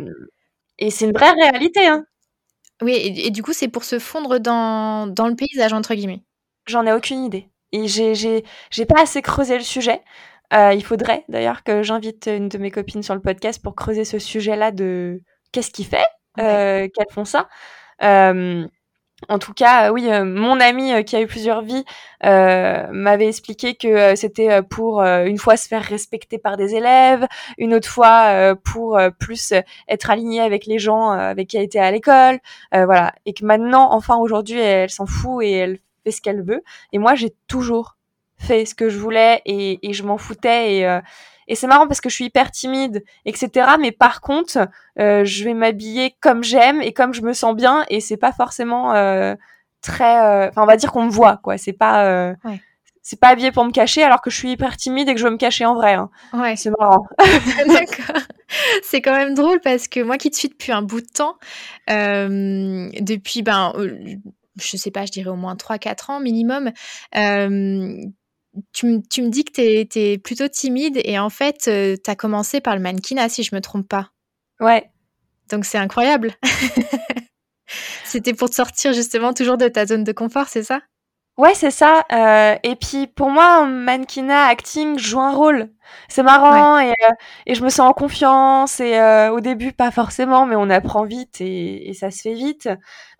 Et 0.77 0.91
c'est 0.91 1.05
une 1.05 1.13
vraie 1.13 1.31
réalité. 1.31 1.87
Hein. 1.87 2.05
Oui, 2.81 2.93
et, 2.93 3.29
du 3.31 3.43
coup, 3.43 3.53
c'est 3.53 3.67
pour 3.67 3.83
se 3.83 3.99
fondre 3.99 4.39
dans, 4.39 5.07
dans 5.07 5.27
le 5.27 5.35
paysage, 5.35 5.73
entre 5.73 5.95
guillemets. 5.95 6.23
J'en 6.65 6.85
ai 6.85 6.93
aucune 6.93 7.23
idée. 7.23 7.49
Et 7.71 7.87
j'ai, 7.87 8.43
pas 8.87 9.01
assez 9.01 9.21
creusé 9.21 9.57
le 9.57 9.63
sujet. 9.63 10.01
Euh, 10.53 10.73
il 10.73 10.83
faudrait 10.83 11.25
d'ailleurs 11.29 11.63
que 11.63 11.83
j'invite 11.83 12.27
une 12.27 12.49
de 12.49 12.57
mes 12.57 12.71
copines 12.71 13.03
sur 13.03 13.13
le 13.13 13.21
podcast 13.21 13.61
pour 13.61 13.75
creuser 13.75 14.03
ce 14.03 14.17
sujet-là 14.17 14.71
de 14.71 15.21
qu'est-ce 15.51 15.69
qui 15.69 15.83
fait 15.83 16.07
euh, 16.39 16.87
qu'elles 16.87 17.11
font 17.11 17.25
ça. 17.25 17.47
Euh, 18.01 18.67
en 19.27 19.37
tout 19.37 19.53
cas, 19.53 19.91
oui, 19.91 20.07
mon 20.23 20.59
ami 20.61 21.03
qui 21.03 21.15
a 21.15 21.21
eu 21.21 21.27
plusieurs 21.27 21.61
vies 21.61 21.83
m'avait 22.23 23.27
expliqué 23.27 23.75
que 23.75 24.15
c'était 24.15 24.61
pour 24.61 25.01
une 25.01 25.37
fois 25.37 25.57
se 25.57 25.67
faire 25.67 25.83
respecter 25.83 26.37
par 26.37 26.55
des 26.55 26.75
élèves, 26.75 27.27
une 27.57 27.73
autre 27.73 27.89
fois 27.89 28.55
pour 28.63 28.97
plus 29.19 29.53
être 29.89 30.09
aligné 30.09 30.39
avec 30.39 30.65
les 30.65 30.79
gens 30.79 31.09
avec 31.09 31.49
qui 31.49 31.57
elle 31.57 31.63
était 31.63 31.79
à 31.79 31.91
l'école, 31.91 32.39
voilà, 32.71 33.13
et 33.25 33.33
que 33.33 33.43
maintenant, 33.43 33.91
enfin 33.91 34.15
aujourd'hui, 34.17 34.59
elle, 34.59 34.89
s'en 34.89 35.05
fout 35.05 35.43
et 35.43 35.51
elle 35.51 35.79
fait 36.05 36.11
ce 36.11 36.21
qu'elle 36.21 36.41
veut. 36.41 36.63
Et 36.93 36.97
moi, 36.97 37.15
j'ai 37.15 37.33
toujours 37.47 37.97
fait 38.37 38.65
ce 38.65 38.73
que 38.73 38.87
je 38.87 38.97
voulais 38.97 39.41
et, 39.45 39.85
et 39.87 39.91
je 39.91 40.03
m'en 40.03 40.17
foutais 40.17 40.77
et 40.77 40.99
et 41.49 41.55
c'est 41.55 41.65
marrant 41.65 41.87
parce 41.87 41.99
que 41.99 42.09
je 42.09 42.13
suis 42.15 42.25
hyper 42.25 42.51
timide, 42.51 43.03
etc. 43.25 43.71
Mais 43.79 43.91
par 43.91 44.21
contre, 44.21 44.69
euh, 44.99 45.25
je 45.25 45.43
vais 45.43 45.55
m'habiller 45.55 46.15
comme 46.21 46.43
j'aime 46.43 46.79
et 46.79 46.93
comme 46.93 47.11
je 47.11 47.23
me 47.23 47.33
sens 47.33 47.55
bien. 47.55 47.85
Et 47.89 48.01
c'est 48.01 48.17
pas 48.17 48.31
forcément 48.31 48.93
euh, 48.93 49.33
très. 49.81 50.21
Euh, 50.23 50.49
enfin, 50.49 50.61
on 50.61 50.67
va 50.67 50.77
dire 50.77 50.91
qu'on 50.91 51.05
me 51.05 51.09
voit, 51.09 51.37
quoi. 51.43 51.57
C'est 51.57 51.73
pas. 51.73 52.35
C'est 53.01 53.19
pas 53.19 53.29
habillé 53.29 53.51
pour 53.51 53.65
me 53.65 53.71
cacher 53.71 54.03
alors 54.03 54.21
que 54.21 54.29
je 54.29 54.35
suis 54.35 54.51
hyper 54.51 54.77
timide 54.77 55.09
et 55.09 55.15
que 55.15 55.19
je 55.19 55.25
veux 55.25 55.31
me 55.31 55.37
cacher 55.37 55.65
en 55.65 55.73
vrai. 55.73 55.93
Hein. 55.93 56.11
Ouais. 56.31 56.55
C'est 56.55 56.69
marrant. 56.77 57.07
D'accord. 57.67 58.21
C'est 58.83 59.01
quand 59.01 59.15
même 59.15 59.33
drôle 59.33 59.59
parce 59.61 59.87
que 59.87 60.01
moi 60.01 60.17
qui 60.17 60.29
te 60.29 60.35
suis 60.35 60.49
depuis 60.49 60.71
un 60.71 60.83
bout 60.83 61.01
de 61.01 61.07
temps, 61.07 61.35
depuis, 61.87 63.41
ben, 63.41 63.73
je 64.61 64.77
sais 64.77 64.91
pas, 64.91 65.07
je 65.07 65.11
dirais 65.11 65.29
au 65.29 65.35
moins 65.35 65.55
3-4 65.55 66.11
ans 66.11 66.19
minimum, 66.19 66.71
tu, 68.73 68.85
me 68.87 69.29
dis 69.29 69.43
que 69.43 69.83
tu 69.83 69.99
es, 69.99 70.17
plutôt 70.17 70.47
timide 70.47 70.99
et 71.03 71.19
en 71.19 71.29
fait, 71.29 71.67
euh, 71.67 71.95
tu 72.03 72.09
as 72.09 72.15
commencé 72.15 72.61
par 72.61 72.75
le 72.75 72.81
mannequinat, 72.81 73.29
si 73.29 73.43
je 73.43 73.53
me 73.55 73.61
trompe 73.61 73.87
pas. 73.87 74.09
Ouais. 74.59 74.89
Donc 75.49 75.65
c'est 75.65 75.77
incroyable. 75.77 76.33
C'était 78.03 78.33
pour 78.33 78.49
te 78.49 78.55
sortir 78.55 78.93
justement 78.93 79.33
toujours 79.33 79.57
de 79.57 79.67
ta 79.67 79.85
zone 79.85 80.03
de 80.03 80.11
confort, 80.11 80.47
c'est 80.47 80.63
ça? 80.63 80.81
Ouais, 81.37 81.53
c'est 81.53 81.71
ça. 81.71 82.03
Euh, 82.11 82.57
et 82.63 82.75
puis 82.75 83.07
pour 83.07 83.29
moi, 83.29 83.65
mannequinat, 83.65 84.47
acting 84.47 84.99
joue 84.99 85.21
un 85.21 85.33
rôle. 85.33 85.69
C'est 86.09 86.21
marrant 86.21 86.77
et, 86.79 86.89
euh, 86.89 87.11
et, 87.45 87.55
je 87.55 87.63
me 87.63 87.69
sens 87.69 87.89
en 87.89 87.93
confiance. 87.93 88.81
Et 88.81 88.99
au 89.29 89.39
début, 89.39 89.71
pas 89.71 89.89
forcément, 89.91 90.45
mais 90.45 90.55
on 90.57 90.69
apprend 90.69 91.05
vite 91.05 91.39
et, 91.39 91.89
et 91.89 91.93
ça 91.93 92.11
se 92.11 92.21
fait 92.21 92.33
vite. 92.33 92.67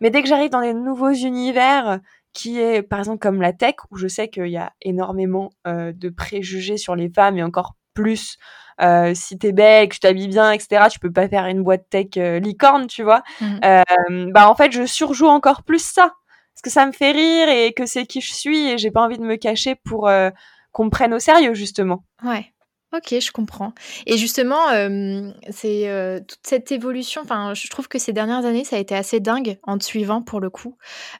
Mais 0.01 0.09
dès 0.09 0.21
que 0.21 0.27
j'arrive 0.27 0.49
dans 0.49 0.61
des 0.61 0.73
nouveaux 0.73 1.13
univers, 1.13 2.01
qui 2.33 2.59
est 2.59 2.81
par 2.81 2.99
exemple 2.99 3.19
comme 3.19 3.41
la 3.41 3.53
tech, 3.53 3.75
où 3.91 3.97
je 3.97 4.07
sais 4.07 4.29
qu'il 4.29 4.47
y 4.47 4.57
a 4.57 4.73
énormément 4.81 5.49
euh, 5.67 5.91
de 5.93 6.09
préjugés 6.09 6.77
sur 6.77 6.95
les 6.95 7.09
femmes 7.09 7.37
et 7.37 7.43
encore 7.43 7.75
plus 7.93 8.37
euh, 8.81 9.13
si 9.13 9.37
t'es 9.37 9.51
belle, 9.51 9.89
que 9.89 9.95
tu 9.95 9.99
t'habilles 9.99 10.29
bien, 10.29 10.51
etc. 10.51 10.85
Tu 10.91 10.99
peux 10.99 11.11
pas 11.11 11.27
faire 11.27 11.45
une 11.47 11.63
boîte 11.63 11.89
tech 11.89 12.07
euh, 12.17 12.39
licorne, 12.39 12.87
tu 12.87 13.03
vois. 13.03 13.23
Mmh. 13.41 13.59
Euh, 13.65 14.31
bah 14.31 14.49
en 14.49 14.55
fait, 14.55 14.71
je 14.71 14.85
surjoue 14.85 15.27
encore 15.27 15.63
plus 15.63 15.83
ça 15.83 16.13
parce 16.53 16.61
que 16.61 16.69
ça 16.69 16.85
me 16.85 16.91
fait 16.91 17.11
rire 17.11 17.49
et 17.49 17.73
que 17.73 17.85
c'est 17.85 18.05
qui 18.05 18.21
je 18.21 18.33
suis 18.33 18.69
et 18.69 18.77
j'ai 18.77 18.91
pas 18.91 19.01
envie 19.01 19.17
de 19.17 19.23
me 19.23 19.37
cacher 19.37 19.75
pour 19.75 20.09
euh, 20.09 20.29
qu'on 20.71 20.85
me 20.85 20.89
prenne 20.89 21.13
au 21.13 21.19
sérieux 21.19 21.53
justement. 21.53 22.03
Ouais. 22.23 22.53
Ok, 22.91 23.13
je 23.19 23.31
comprends. 23.31 23.73
Et 24.07 24.17
justement, 24.17 24.65
c'est 25.51 26.23
toute 26.27 26.39
cette 26.41 26.71
évolution. 26.71 27.21
Enfin, 27.21 27.53
je 27.53 27.67
trouve 27.67 27.87
que 27.87 27.99
ces 27.99 28.13
dernières 28.13 28.45
années, 28.45 28.63
ça 28.63 28.77
a 28.77 28.79
été 28.79 28.95
assez 28.95 29.19
dingue 29.19 29.59
en 29.61 29.77
te 29.77 29.83
suivant 29.83 30.23
pour 30.23 30.39
le 30.39 30.49
coup. 30.49 30.75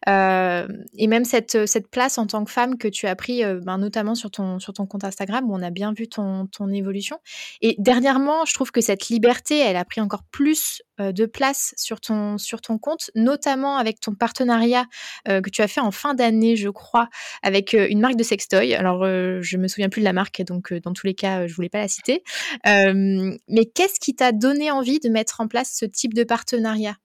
et 0.08 1.08
même 1.08 1.26
cette, 1.26 1.68
cette 1.68 1.88
place 1.88 2.18
en 2.18 2.26
tant 2.26 2.44
que 2.44 2.52
femme 2.52 2.80
que 2.80 2.88
tu 2.88 3.06
as 3.06 3.16
pris, 3.16 3.44
ben, 3.44 3.78
notamment 3.78 4.16
sur 4.16 4.32
ton, 4.32 4.60
sur 4.60 4.74
ton 4.74 4.88
compte 4.88 5.04
Instagram, 5.04 5.48
où 5.48 5.54
on 5.54 5.62
a 5.62 5.70
bien 5.70 5.94
vu 5.94 6.08
ton, 6.08 6.48
ton 6.48 6.70
évolution. 6.70 7.20
Et 7.62 7.76
dernièrement, 7.78 8.46
je 8.46 8.54
trouve 8.56 8.72
que 8.72 8.82
cette 8.82 9.10
liberté, 9.10 9.60
elle 9.60 9.78
a 9.78 9.86
pris 9.86 10.02
encore 10.02 10.24
plus 10.32 10.82
de 10.98 11.26
place 11.26 11.74
sur 11.78 12.02
ton, 12.02 12.38
sur 12.40 12.62
ton 12.62 12.78
compte, 12.80 13.12
notamment 13.14 13.78
avec 13.78 14.00
ton 14.00 14.16
partenariat 14.16 14.86
que 15.28 15.50
tu 15.52 15.62
as 15.62 15.68
fait 15.68 15.82
en 15.82 15.92
fin 15.92 16.16
d'année, 16.16 16.56
je 16.56 16.70
crois, 16.70 17.10
avec 17.44 17.74
une 17.74 18.00
marque 18.00 18.16
de 18.16 18.24
sextoy. 18.24 18.74
Alors, 18.74 19.06
je 19.06 19.58
me 19.58 19.68
souviens 19.68 19.90
plus 19.90 20.02
de 20.02 20.06
la 20.06 20.14
marque, 20.14 20.42
donc 20.42 20.74
dans 20.74 20.94
tous 20.94 21.06
les 21.06 21.14
cas, 21.14 21.46
je 21.46 21.59
voulais 21.60 21.70
pas 21.70 21.80
la 21.80 21.88
citer. 21.88 22.24
mais 22.66 23.66
qu'est-ce 23.74 24.00
qui 24.00 24.16
t'a 24.16 24.32
donné 24.32 24.72
envie 24.72 25.00
de 25.00 25.10
mettre 25.10 25.42
en 25.42 25.48
place 25.48 25.72
ce 25.74 25.86
type 25.86 26.14
de 26.14 26.24
partenariat? 26.24 26.96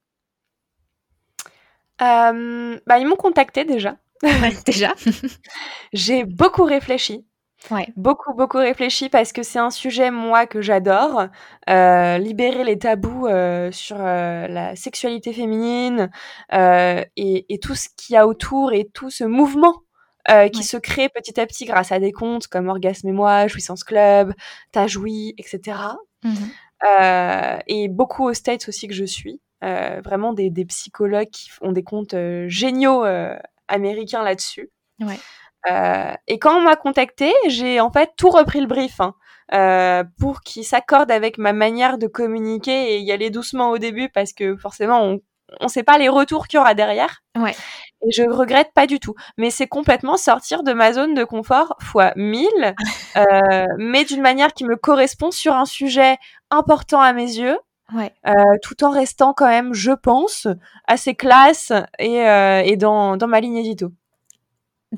Bah, 1.99 2.99
Ils 2.99 3.07
m'ont 3.07 3.17
contacté 3.17 3.65
déjà. 3.65 3.97
déjà. 4.67 4.95
J'ai 5.93 6.25
beaucoup 6.25 6.65
réfléchi. 6.65 7.25
Ouais. 7.71 7.89
Beaucoup, 7.97 8.35
beaucoup 8.35 8.59
réfléchi 8.59 9.09
parce 9.09 9.33
que 9.33 9.43
c'est 9.43 9.59
un 9.59 9.71
sujet, 9.71 10.11
moi, 10.11 10.47
que 10.47 10.61
j'adore. 10.61 11.29
Euh, 11.71 12.19
libérer 12.19 12.65
les 12.65 12.79
tabous 12.79 13.27
euh, 13.27 13.73
sur 13.73 13.97
euh, 13.99 14.47
la 14.49 14.77
sexualité 14.77 15.33
féminine 15.33 16.11
et, 16.53 17.47
et, 17.49 17.59
tout 17.59 17.75
ce 17.75 17.89
qu'il 17.97 18.15
y 18.15 18.17
a 18.17 18.27
autour 18.27 18.73
et 18.75 18.91
tout 18.93 19.11
ce 19.11 19.25
mouvement 19.25 19.84
euh, 20.31 20.49
qui 20.49 20.63
se 20.63 20.77
crée 20.77 21.09
petit 21.09 21.39
à 21.41 21.47
petit 21.47 21.65
grâce 21.65 21.93
à 21.93 21.99
des 21.99 22.13
comptes 22.13 22.47
comme 22.47 22.69
Orgasme 22.69 23.09
et 23.09 23.13
moi, 23.13 23.47
Jouissance 23.47 23.85
Club, 23.85 24.33
T'as 24.73 24.87
joui, 24.87 25.35
etc. 25.39 25.79
Mmh 26.23 26.35
euh, 26.85 27.57
et 27.67 27.89
beaucoup 27.89 28.29
aux 28.29 28.35
States 28.35 28.69
aussi 28.69 28.89
que 28.89 28.95
je 28.95 29.05
suis. 29.05 29.41
Euh, 29.63 30.03
vraiment 30.05 30.35
des, 30.35 30.51
des, 30.51 30.67
psychologues 30.67 31.31
qui 31.31 31.49
ont 31.63 31.73
des 31.73 31.83
comptes 31.83 32.13
euh, 32.13 32.47
géniaux 32.49 33.07
euh, 33.07 33.35
américains 33.69 34.23
là-dessus. 34.23 34.71
Ouais. 35.01 35.19
et 36.27 36.39
quand 36.39 36.59
on 36.59 36.61
m'a 36.61 36.77
contacté, 36.77 37.33
j'ai 37.49 37.81
en 37.81 37.91
fait 37.91 38.11
tout 38.19 38.29
repris 38.29 38.61
le 38.61 38.67
brief. 38.67 39.01
Hein. 39.01 39.15
Euh, 39.53 40.05
pour 40.19 40.41
qu'il 40.41 40.65
s'accorde 40.65 41.11
avec 41.11 41.37
ma 41.37 41.53
manière 41.53 41.99
de 41.99 42.07
communiquer 42.07 42.95
et 42.95 43.01
y 43.01 43.13
aller 43.13 43.29
doucement 43.29 43.71
au 43.71 43.79
début 43.79 44.09
parce 44.09 44.33
que 44.33 44.57
forcément 44.57 45.03
on 45.05 45.21
on 45.61 45.69
sait 45.69 45.83
pas 45.83 45.99
les 45.99 46.09
retours 46.09 46.47
qu'il 46.49 46.59
y 46.59 46.61
aura 46.61 46.75
derrière. 46.75 47.23
Ouais. 47.37 47.55
Et 48.07 48.13
je 48.13 48.23
regrette 48.23 48.73
pas 48.75 48.87
du 48.87 49.01
tout. 49.01 49.15
Mais 49.39 49.51
c'est 49.51 49.67
complètement 49.67 50.17
sortir 50.17 50.63
de 50.63 50.73
ma 50.73 50.93
zone 50.93 51.15
de 51.15 51.25
confort 51.25 51.77
fois 51.81 52.13
1000, 52.17 52.49
euh, 53.17 53.67
mais 53.79 54.05
d'une 54.05 54.23
manière 54.23 54.53
qui 54.53 54.65
me 54.65 54.77
correspond 54.77 55.31
sur 55.31 55.55
un 55.55 55.65
sujet 55.65 56.17
important 56.51 57.01
à 57.01 57.13
mes 57.13 57.39
yeux. 57.39 57.59
Ouais. 57.93 58.13
Euh, 58.27 58.33
tout 58.63 58.83
en 58.83 58.91
restant 58.91 59.35
quand 59.35 59.49
même, 59.49 59.75
je 59.75 59.93
pense, 59.93 60.49
assez 60.87 61.15
classe 61.15 61.73
et, 61.99 62.27
euh, 62.27 62.63
et 62.65 62.77
dans, 62.77 63.17
dans 63.17 63.29
ma 63.29 63.41
ligne 63.41 63.59
édito. 63.59 63.93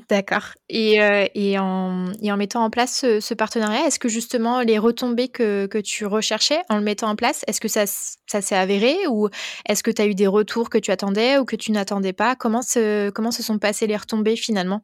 D'accord. 0.09 0.53
Et, 0.69 1.01
euh, 1.01 1.25
et, 1.33 1.57
en, 1.57 2.11
et, 2.21 2.31
en, 2.31 2.37
mettant 2.37 2.63
en 2.63 2.69
place 2.69 3.05
ce, 3.19 3.33
partenariat, 3.33 3.87
est-ce 3.87 3.99
que 3.99 4.09
justement 4.09 4.61
les 4.61 4.77
retombées 4.77 5.29
que, 5.29 5.65
que, 5.65 5.77
tu 5.77 6.05
recherchais 6.05 6.61
en 6.69 6.77
le 6.77 6.83
mettant 6.83 7.09
en 7.09 7.15
place, 7.15 7.43
est-ce 7.47 7.61
que 7.61 7.67
ça, 7.67 7.85
ça 7.85 8.41
s'est 8.41 8.55
avéré 8.55 8.95
ou 9.09 9.29
est-ce 9.67 9.81
que 9.81 9.91
tu 9.91 10.01
as 10.01 10.05
eu 10.05 10.13
des 10.13 10.27
retours 10.27 10.69
que 10.69 10.77
tu 10.77 10.91
attendais 10.91 11.37
ou 11.37 11.45
que 11.45 11.55
tu 11.55 11.71
n'attendais 11.71 12.13
pas? 12.13 12.35
Comment 12.35 12.61
se, 12.61 13.09
comment 13.11 13.31
se 13.31 13.41
sont 13.41 13.59
passées 13.59 13.87
les 13.87 13.97
retombées 13.97 14.35
finalement? 14.35 14.81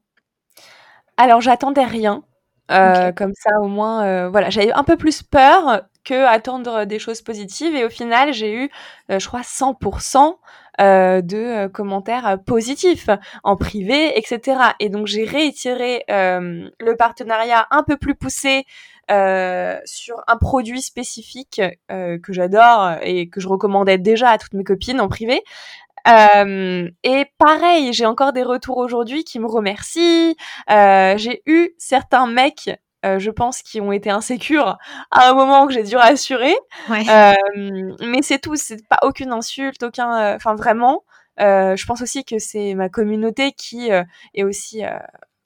Alors 1.17 1.41
j'attendais 1.41 1.85
rien. 1.85 2.23
Euh, 2.71 3.11
Comme 3.11 3.33
ça 3.35 3.59
au 3.61 3.67
moins, 3.67 4.05
euh, 4.05 4.29
voilà, 4.29 4.49
j'avais 4.49 4.71
un 4.71 4.83
peu 4.83 4.95
plus 4.97 5.21
peur 5.21 5.83
que 6.03 6.25
attendre 6.25 6.85
des 6.85 6.99
choses 6.99 7.21
positives 7.21 7.75
et 7.75 7.85
au 7.85 7.89
final 7.89 8.33
j'ai 8.33 8.53
eu, 8.53 8.69
euh, 9.11 9.19
je 9.19 9.27
crois, 9.27 9.41
100% 9.41 10.37
euh, 10.81 11.21
de 11.21 11.37
euh, 11.37 11.69
commentaires 11.69 12.37
positifs 12.45 13.09
en 13.43 13.55
privé, 13.55 14.17
etc. 14.17 14.59
Et 14.79 14.89
donc 14.89 15.07
j'ai 15.07 15.23
réitéré 15.23 16.03
le 16.09 16.95
partenariat 16.97 17.67
un 17.71 17.83
peu 17.83 17.97
plus 17.97 18.15
poussé 18.15 18.65
sur 19.09 20.23
un 20.27 20.37
produit 20.39 20.81
spécifique 20.81 21.61
que 21.89 22.33
j'adore 22.33 22.93
et 23.01 23.29
que 23.29 23.39
je 23.39 23.47
recommandais 23.47 23.97
déjà 23.97 24.29
à 24.29 24.37
toutes 24.37 24.53
mes 24.53 24.63
copines 24.63 25.01
en 25.01 25.09
privé. 25.09 25.43
Euh, 26.07 26.89
et 27.03 27.25
pareil, 27.37 27.93
j'ai 27.93 28.05
encore 28.05 28.33
des 28.33 28.43
retours 28.43 28.77
aujourd'hui 28.77 29.23
qui 29.23 29.39
me 29.39 29.47
remercient. 29.47 30.35
Euh, 30.69 31.17
j'ai 31.17 31.41
eu 31.45 31.69
certains 31.77 32.27
mecs 32.27 32.69
euh, 33.05 33.19
je 33.19 33.31
pense, 33.31 33.61
qui 33.61 33.81
ont 33.81 33.91
été 33.91 34.09
insécures 34.09 34.77
à 35.11 35.29
un 35.29 35.33
moment 35.33 35.67
que 35.67 35.73
j'ai 35.73 35.83
dû 35.83 35.95
rassurer. 35.95 36.55
Euh, 36.89 37.33
mais 38.01 38.21
c'est 38.21 38.39
tout, 38.39 38.55
c'est 38.55 38.87
pas 38.87 38.99
aucune 39.03 39.31
insulte, 39.31 39.83
aucun, 39.83 40.17
euh, 40.17 40.35
enfin 40.35 40.55
vraiment. 40.55 41.03
je 41.37 41.85
pense 41.85 42.01
aussi 42.01 42.23
que 42.23 42.39
c'est 42.39 42.73
ma 42.75 42.89
communauté 42.89 43.51
qui 43.51 43.89
est 43.89 44.43
aussi 44.43 44.83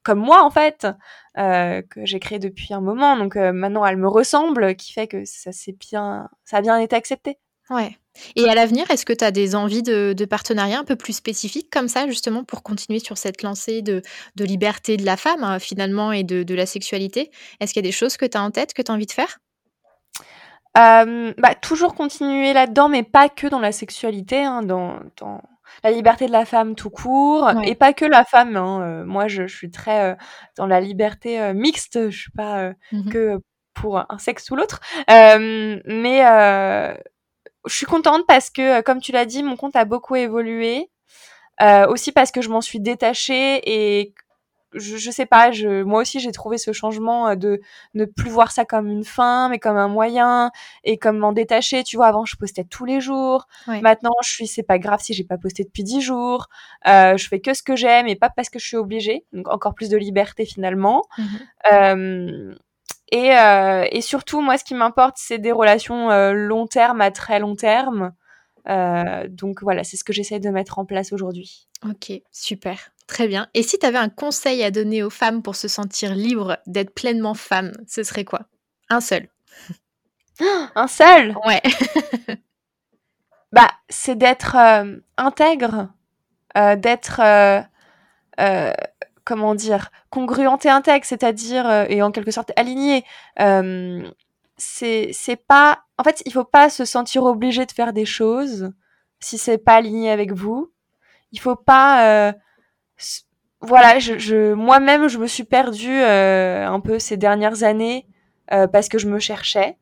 comme 0.04 0.20
moi 0.20 0.43
en 0.43 0.50
fait, 0.50 0.88
que 1.36 2.06
j'ai 2.06 2.20
créé 2.20 2.39
depuis 2.39 2.74
un 2.74 2.82
moment. 2.82 3.17
Donc 3.17 3.36
maintenant, 3.36 3.86
elle 3.86 3.98
me 3.98 4.08
ressemble, 4.08 4.76
qui 4.76 4.93
fait 4.93 5.08
que 5.08 5.26
ça 5.26 5.52
s'est 5.52 5.76
bien, 5.80 6.30
ça 6.46 6.58
a 6.58 6.62
bien 6.62 6.78
été 6.78 6.96
accepté. 6.96 7.39
Ouais. 7.70 7.98
Et 8.36 8.47
à 8.49 8.56
l'avenir, 8.56 8.89
est-ce 8.89 9.06
que 9.06 9.13
tu 9.13 9.23
as 9.23 9.32
des 9.32 9.56
envies 9.56 9.84
de, 9.84 10.13
de 10.13 10.25
partenariats 10.25 10.80
un 10.80 10.84
peu 10.84 10.95
plus 10.95 11.13
spécifiques 11.13 11.69
comme 11.71 11.88
ça, 11.88 12.08
justement, 12.08 12.43
pour 12.43 12.63
continuer 12.63 12.99
sur 12.99 13.17
cette 13.17 13.43
lancée 13.43 13.82
de, 13.82 14.01
de 14.36 14.45
liberté 14.45 14.97
de 14.97 15.06
la 15.06 15.17
femme, 15.17 15.43
hein, 15.43 15.60
finalement, 15.60 16.12
et 16.12 16.23
de, 16.23 16.43
de, 16.43 16.56
la 16.56 16.65
sexualité? 16.65 17.32
Est-ce 17.60 17.73
qu'il 17.73 17.84
y 17.84 17.86
a 17.86 17.89
des 17.89 17.91
choses 17.91 18.17
que 18.17 18.25
tu 18.25 18.38
as 18.38 18.41
en 18.41 18.51
tête, 18.51 18.73
que 18.73 18.82
tu 18.82 18.91
as 18.91 18.95
envie 18.95 19.06
de 19.06 19.12
faire? 19.12 19.39
Euh, 20.77 21.34
bah, 21.38 21.56
Toujours 21.56 21.95
continuer 21.95 22.53
là-dedans, 22.53 22.89
mais 22.89 23.03
pas 23.03 23.30
que 23.30 23.47
dans 23.47 23.60
la 23.60 23.71
sexualité, 23.71 24.43
hein, 24.43 24.62
dans, 24.62 24.99
dans, 25.19 25.41
la 25.84 25.91
liberté 25.91 26.27
de 26.27 26.32
la 26.32 26.45
femme 26.45 26.75
tout 26.75 26.89
court, 26.89 27.51
et 27.65 27.75
pas 27.75 27.93
que 27.93 28.06
la 28.06 28.23
femme. 28.23 28.56
Hein, 28.56 28.82
euh, 28.82 29.06
moi, 29.06 29.27
je, 29.27 29.47
je, 29.47 29.56
suis 29.56 29.71
très 29.71 30.12
euh, 30.12 30.15
dans 30.56 30.65
la 30.65 30.80
liberté 30.80 31.53
mixte, 31.53 32.10
je 32.10 32.17
suis 32.17 32.32
pas 32.32 32.71
mmh 32.91 33.10
que 33.10 33.39
pour 33.73 33.99
un 33.99 34.17
sexe 34.17 34.49
ou 34.49 34.56
l'autre. 34.56 34.80
mais 35.08 36.21
je 37.67 37.75
suis 37.75 37.86
contente 37.86 38.25
parce 38.27 38.49
que, 38.49 38.80
euh, 38.80 38.82
comme 38.82 39.01
tu 39.01 39.12
l'as 39.12 39.25
dit, 39.25 39.43
mon 39.43 39.56
compte 39.56 39.75
a 39.75 39.86
beaucoup 39.86 40.15
évolué. 40.15 40.89
aussi 41.89 42.12
parce 42.12 42.32
que 42.32 42.41
je 42.41 42.49
m'en 42.49 42.62
suis 42.62 42.80
détachée 42.80 43.62
et 43.65 44.13
je, 44.73 44.97
je 44.97 45.12
sais 45.12 45.25
pas, 45.25 45.51
je, 45.51 45.84
moi 45.84 46.01
aussi 46.01 46.19
j'ai 46.19 46.32
trouvé 46.32 46.58
ce 46.58 46.71
changement 46.71 47.36
de 47.36 47.62
ne 47.93 48.06
plus 48.06 48.30
voir 48.30 48.51
ça 48.51 48.65
comme 48.65 48.88
une 48.88 49.03
fin, 49.03 49.49
mais 49.49 49.60
comme 49.60 49.77
un 49.77 49.88
moyen 49.88 50.51
et 50.84 50.97
comme 50.97 51.17
m'en 51.17 51.32
détacher. 51.32 51.84
Tu 51.84 51.97
vois, 51.97 52.08
avant 52.08 52.25
je 52.25 52.36
postais 52.36 52.63
tous 52.63 52.86
les 52.86 53.01
jours. 53.01 53.47
Maintenant, 53.67 54.12
je 54.23 54.30
suis, 54.30 54.47
c'est 54.47 54.63
pas 54.63 54.80
grave 54.80 54.99
si 55.01 55.13
j'ai 55.13 55.23
pas 55.23 55.38
posté 55.38 55.63
depuis 55.63 55.84
dix 55.84 56.01
jours. 56.01 56.47
Euh, 56.88 57.17
je 57.17 57.27
fais 57.27 57.39
que 57.39 57.53
ce 57.53 57.63
que 57.63 57.75
j'aime 57.75 58.08
et 58.08 58.15
pas 58.15 58.30
parce 58.30 58.49
que 58.49 58.60
je 58.60 58.65
suis 58.65 58.77
obligée. 58.77 59.25
Donc 59.34 59.47
encore 59.47 59.73
plus 59.73 59.89
de 59.89 59.97
liberté 59.97 60.45
finalement. 60.45 61.03
Mmh 61.17 61.23
euh, 61.73 62.56
et, 63.12 63.38
euh, 63.38 63.86
et 63.91 64.02
surtout, 64.02 64.41
moi, 64.41 64.58
ce 64.58 64.63
qui 64.63 64.74
m'importe, 64.74 65.15
c'est 65.17 65.38
des 65.38 65.52
relations 65.52 66.12
euh, 66.12 66.34
long 66.34 66.67
terme 66.67 67.02
à 67.02 67.12
très 67.12 67.39
long 67.39 67.56
terme. 67.56 68.12
Euh, 68.70 69.28
donc 69.30 69.62
voilà, 69.63 69.84
c'est 69.84 69.96
ce 69.96 70.04
que 70.04 70.12
j'essaie 70.12 70.39
de 70.39 70.50
mettre 70.50 70.78
en 70.80 70.86
place 70.86 71.13
aujourd'hui. 71.13 71.67
Ok, 71.86 72.12
super. 72.32 72.78
Très 73.08 73.28
bien. 73.28 73.48
Et 73.54 73.63
si 73.63 73.80
tu 73.80 73.86
avais 73.86 73.98
un 73.98 74.10
conseil 74.10 74.63
à 74.63 74.72
donner 74.72 75.04
aux 75.04 75.10
femmes 75.10 75.41
pour 75.41 75.56
se 75.56 75.70
sentir 75.70 76.13
libres 76.13 76.58
d'être 76.67 76.93
pleinement 76.93 77.34
femme, 77.34 77.72
ce 77.88 78.04
serait 78.04 78.26
quoi? 78.26 78.41
Un 78.89 79.00
seul. 79.00 79.30
Un 80.76 80.88
seul? 80.88 81.36
Ouais. 81.46 81.62
bah, 83.54 83.70
c'est 83.88 84.17
d'être 84.17 84.58
euh, 84.58 84.98
intègre, 85.15 85.89
euh, 86.58 86.76
d'être, 86.76 87.22
comment 89.27 89.53
dire, 89.53 89.89
congruente 90.09 90.65
et 90.65 90.69
intègre, 90.69 91.05
c'est-à-dire, 91.05 91.85
et 91.89 92.01
en 92.01 92.11
quelque 92.11 92.31
sorte 92.31 92.51
aligné 92.55 93.03
c'est 94.57 95.09
c'est 95.13 95.35
pas 95.35 95.83
en 95.97 96.03
fait 96.03 96.21
il 96.25 96.33
faut 96.33 96.43
pas 96.43 96.69
se 96.69 96.83
sentir 96.83 97.23
obligé 97.23 97.65
de 97.65 97.71
faire 97.71 97.93
des 97.93 98.05
choses 98.05 98.71
si 99.19 99.37
c'est 99.37 99.57
pas 99.57 99.75
aligné 99.75 100.11
avec 100.11 100.33
vous 100.33 100.71
il 101.31 101.39
faut 101.39 101.55
pas 101.55 102.27
euh, 102.27 102.33
voilà 103.61 103.99
je, 103.99 104.17
je 104.17 104.53
moi-même 104.53 105.07
je 105.07 105.19
me 105.19 105.27
suis 105.27 105.43
perdue 105.43 106.01
euh, 106.01 106.67
un 106.67 106.79
peu 106.79 106.99
ces 106.99 107.17
dernières 107.17 107.63
années 107.63 108.07
euh, 108.51 108.67
parce 108.67 108.89
que 108.89 108.97
je 108.97 109.07
me 109.07 109.19
cherchais 109.19 109.77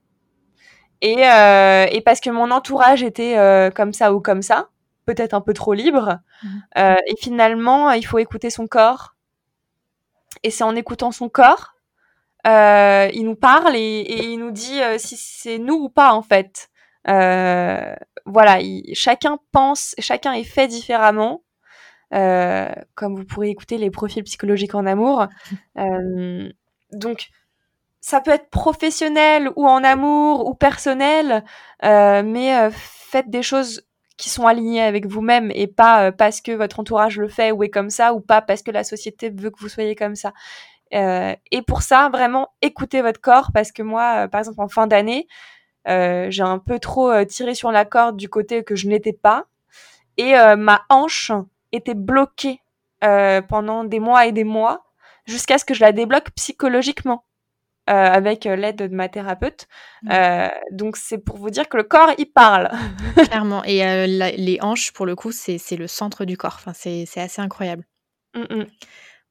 et 1.01 1.25
euh, 1.25 1.85
et 1.91 2.01
parce 2.01 2.19
que 2.19 2.29
mon 2.29 2.51
entourage 2.51 3.03
était 3.03 3.37
euh, 3.37 3.69
comme 3.69 3.93
ça 3.93 4.13
ou 4.13 4.19
comme 4.19 4.41
ça 4.41 4.69
peut-être 5.05 5.33
un 5.33 5.41
peu 5.41 5.53
trop 5.53 5.73
libre 5.73 6.19
mmh. 6.43 6.79
et 7.05 7.15
finalement 7.19 7.91
il 7.91 8.05
faut 8.05 8.17
écouter 8.17 8.49
son 8.49 8.65
corps 8.65 9.14
et 10.43 10.51
c'est 10.51 10.63
en 10.63 10.75
écoutant 10.75 11.11
son 11.11 11.29
corps 11.29 11.75
euh, 12.45 13.09
il 13.13 13.25
nous 13.25 13.35
parle 13.35 13.75
et, 13.75 14.05
il 14.07 14.37
nous 14.37 14.51
dit 14.51 14.81
euh, 14.81 14.97
si 14.97 15.17
c'est 15.17 15.57
nous 15.57 15.75
ou 15.75 15.89
pas 15.89 16.13
en 16.13 16.21
fait. 16.21 16.69
Euh, 17.07 17.95
voilà, 18.25 18.59
chacun 18.93 19.39
pense, 19.51 19.95
chacun 19.99 20.33
est 20.33 20.43
fait 20.43 20.67
différemment. 20.67 21.43
comme 22.11 23.15
vous 23.15 23.25
pourrez 23.25 23.49
écouter 23.49 23.77
les 23.77 23.91
profils 23.91 24.23
psychologiques 24.23 24.75
en 24.75 24.85
amour. 24.85 25.27
donc, 26.91 27.29
ça 28.01 28.21
peut 28.21 28.31
être 28.31 28.49
professionnel 28.49 29.49
ou 29.55 29.67
en 29.67 29.83
amour 29.83 30.47
ou 30.47 30.53
personnel, 30.53 31.43
mais 31.81 32.69
faites 32.71 33.29
des 33.29 33.43
choses 33.43 33.84
qui 34.17 34.29
sont 34.29 34.47
alignées 34.47 34.81
avec 34.81 35.05
vous-même 35.07 35.51
et 35.53 35.67
pas 35.67 36.11
parce 36.11 36.41
que 36.41 36.51
votre 36.51 36.79
entourage 36.79 37.17
le 37.17 37.27
fait 37.27 37.51
ou 37.51 37.63
est 37.63 37.69
comme 37.69 37.89
ça 37.89 38.13
ou 38.13 38.21
pas 38.21 38.41
parce 38.41 38.61
que 38.61 38.71
la 38.71 38.83
société 38.83 39.29
veut 39.29 39.49
que 39.49 39.59
vous 39.59 39.69
soyez 39.69 39.95
comme 39.95 40.15
ça. 40.15 40.31
Euh, 40.93 41.35
et 41.51 41.61
pour 41.61 41.81
ça, 41.81 42.09
vraiment, 42.09 42.53
écoutez 42.61 43.01
votre 43.01 43.19
corps 43.19 43.51
parce 43.53 43.71
que 43.71 43.81
moi, 43.81 44.25
euh, 44.25 44.27
par 44.27 44.39
exemple, 44.39 44.61
en 44.61 44.67
fin 44.67 44.87
d'année, 44.87 45.27
euh, 45.87 46.27
j'ai 46.29 46.43
un 46.43 46.59
peu 46.59 46.79
trop 46.79 47.23
tiré 47.25 47.53
sur 47.53 47.71
la 47.71 47.85
corde 47.85 48.17
du 48.17 48.29
côté 48.29 48.63
que 48.63 48.75
je 48.75 48.87
n'étais 48.87 49.13
pas. 49.13 49.45
Et 50.17 50.33
ma 50.57 50.83
hanche 50.89 51.31
était 51.73 51.93
bloquée 51.93 52.61
pendant 53.01 53.83
des 53.83 53.99
mois 53.99 54.25
et 54.25 54.31
des 54.31 54.45
mois 54.45 54.85
jusqu'à 55.25 55.57
ce 55.57 55.65
que 55.65 55.73
je 55.73 55.81
la 55.81 55.91
débloque 55.91 56.31
psychologiquement. 56.31 57.25
Avec 57.87 58.45
l'aide 58.45 58.77
de 58.77 58.87
ma 58.87 59.09
thérapeute. 59.09 59.67
Mmh. 60.03 60.49
donc 60.71 60.97
c'est 60.97 61.17
pour 61.17 61.37
vous 61.37 61.49
dire 61.49 61.69
que 61.69 61.77
le 61.77 61.83
corps, 61.83 62.11
il 62.17 62.25
parle. 62.25 62.69
Clairement. 63.29 63.63
Et 63.65 64.07
les 64.07 64.57
hanches, 64.61 64.91
pour 64.91 65.05
le 65.05 65.15
coup, 65.15 65.31
c'est 65.31 65.77
le 65.77 65.87
centre 65.87 66.25
du 66.25 66.37
corps. 66.37 66.57
Enfin, 66.59 66.73
c'est 66.73 67.19
assez 67.19 67.41
incroyable. 67.41 67.83
Mmh, 68.35 68.55
mmh. 68.55 68.65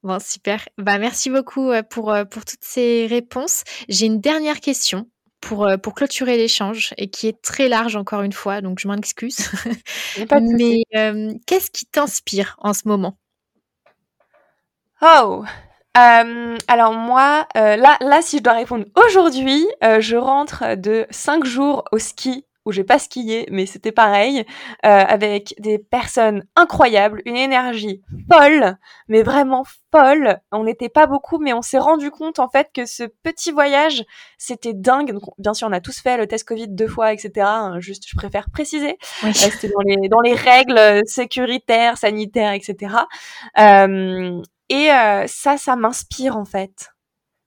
Bon, 0.05 0.19
super. 0.21 0.69
Bah, 0.77 0.99
merci 0.99 1.31
beaucoup 1.31 1.71
euh, 1.71 1.83
pour, 1.83 2.12
euh, 2.12 2.27
pour 2.27 2.45
toutes 2.45 2.62
ces 2.62 3.07
réponses. 3.07 3.64
J'ai 3.88 4.05
une 4.05 4.21
dernière 4.21 4.61
question 4.61 5.09
pour, 5.40 5.67
euh, 5.67 5.79
pour 5.79 5.95
clôturer 5.95 6.37
l'échange 6.37 6.93
et 6.99 7.09
qui 7.09 7.27
est 7.27 7.40
très 7.40 7.71
large 7.71 7.97
encore 7.97 8.21
une 8.21 8.35
fois, 8.35 8.61
donc 8.61 8.79
je 8.81 8.87
m'en 8.87 8.97
excuse. 8.97 9.38
Mais 10.43 10.83
qu'est-ce 11.47 11.71
qui 11.71 11.87
t'inspire 11.87 12.55
en 12.59 12.75
ce 12.75 12.87
moment? 12.87 13.17
Oh 15.01 15.45
alors 15.95 16.93
moi, 16.95 17.47
là, 17.55 17.97
là, 18.01 18.23
si 18.23 18.39
je 18.39 18.43
dois 18.43 18.55
répondre 18.55 18.85
aujourd'hui, 18.97 19.67
je 20.01 20.17
rentre 20.17 20.77
de 20.77 21.07
cinq 21.11 21.45
jours 21.45 21.85
au 21.93 21.99
ski 21.99 22.45
où 22.65 22.73
j'ai 22.73 22.85
pas 22.85 22.99
skié, 22.99 23.47
mais 23.51 23.67
c'était 23.67 23.93
pareil, 23.93 24.41
euh, 24.85 24.89
avec 24.89 25.55
des 25.59 25.79
personnes 25.79 26.45
incroyables, 26.57 27.21
une 27.27 27.37
énergie 27.37 28.03
folle, 28.31 28.77
mais 29.09 29.23
vraiment 29.23 29.65
folle. 29.93 30.39
On 30.51 30.65
n'était 30.65 30.89
pas 30.89 31.07
beaucoup, 31.07 31.39
mais 31.39 31.53
on 31.53 31.63
s'est 31.63 31.79
rendu 31.79 32.11
compte 32.11 32.39
en 32.39 32.49
fait 32.49 32.71
que 32.75 32.87
ce 32.87 33.05
petit 33.23 33.53
voyage, 33.53 34.05
c'était 34.39 34.73
dingue. 34.73 35.13
Donc, 35.13 35.23
bien 35.39 35.53
sûr, 35.53 35.69
on 35.69 35.73
a 35.73 35.81
tous 35.81 36.01
fait 36.01 36.17
le 36.17 36.27
test 36.27 36.47
Covid 36.49 36.69
deux 36.69 36.89
fois, 36.89 37.13
etc. 37.13 37.47
Hein, 37.47 37.81
juste, 37.81 38.05
je 38.09 38.17
préfère 38.17 38.49
préciser. 38.51 38.97
Oui. 39.23 39.31
Euh, 39.31 39.33
c'était 39.33 39.69
dans 39.69 39.83
les 39.85 40.09
dans 40.09 40.21
les 40.21 40.35
règles 40.35 41.03
sécuritaires, 41.07 41.99
sanitaires, 41.99 42.53
etc. 42.53 42.97
Et 44.75 44.91
euh, 44.91 45.27
ça, 45.29 45.57
ça 45.57 45.77
m'inspire 45.77 46.37
en 46.37 46.45
fait. 46.45 46.91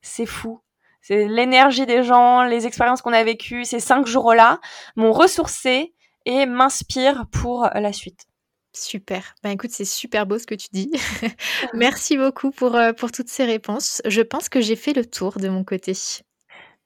C'est 0.02 0.26
fou. 0.26 0.62
C'est 1.02 1.28
l'énergie 1.28 1.86
des 1.86 2.04
gens, 2.04 2.44
les 2.44 2.66
expériences 2.66 3.02
qu'on 3.02 3.12
a 3.12 3.24
vécues, 3.24 3.66
ces 3.66 3.82
cinq 3.82 4.08
jours-là 4.08 4.62
m'ont 4.96 5.12
ressourcé 5.12 5.94
et 6.26 6.46
m'inspirent 6.46 7.26
pour 7.30 7.70
la 7.74 7.92
suite. 7.92 8.28
Super. 8.72 9.36
Ben 9.44 9.50
écoute, 9.50 9.72
c'est 9.72 9.86
super 9.86 10.26
beau 10.26 10.40
ce 10.40 10.46
que 10.46 10.56
tu 10.56 10.68
dis. 10.72 10.92
Merci 11.74 12.16
beaucoup 12.18 12.52
pour, 12.52 12.76
euh, 12.76 12.94
pour 12.94 13.12
toutes 13.12 13.28
ces 13.28 13.44
réponses. 13.44 14.02
Je 14.06 14.22
pense 14.22 14.48
que 14.48 14.62
j'ai 14.62 14.78
fait 14.78 14.94
le 14.94 15.06
tour 15.06 15.38
de 15.38 15.50
mon 15.50 15.66
côté. 15.66 15.94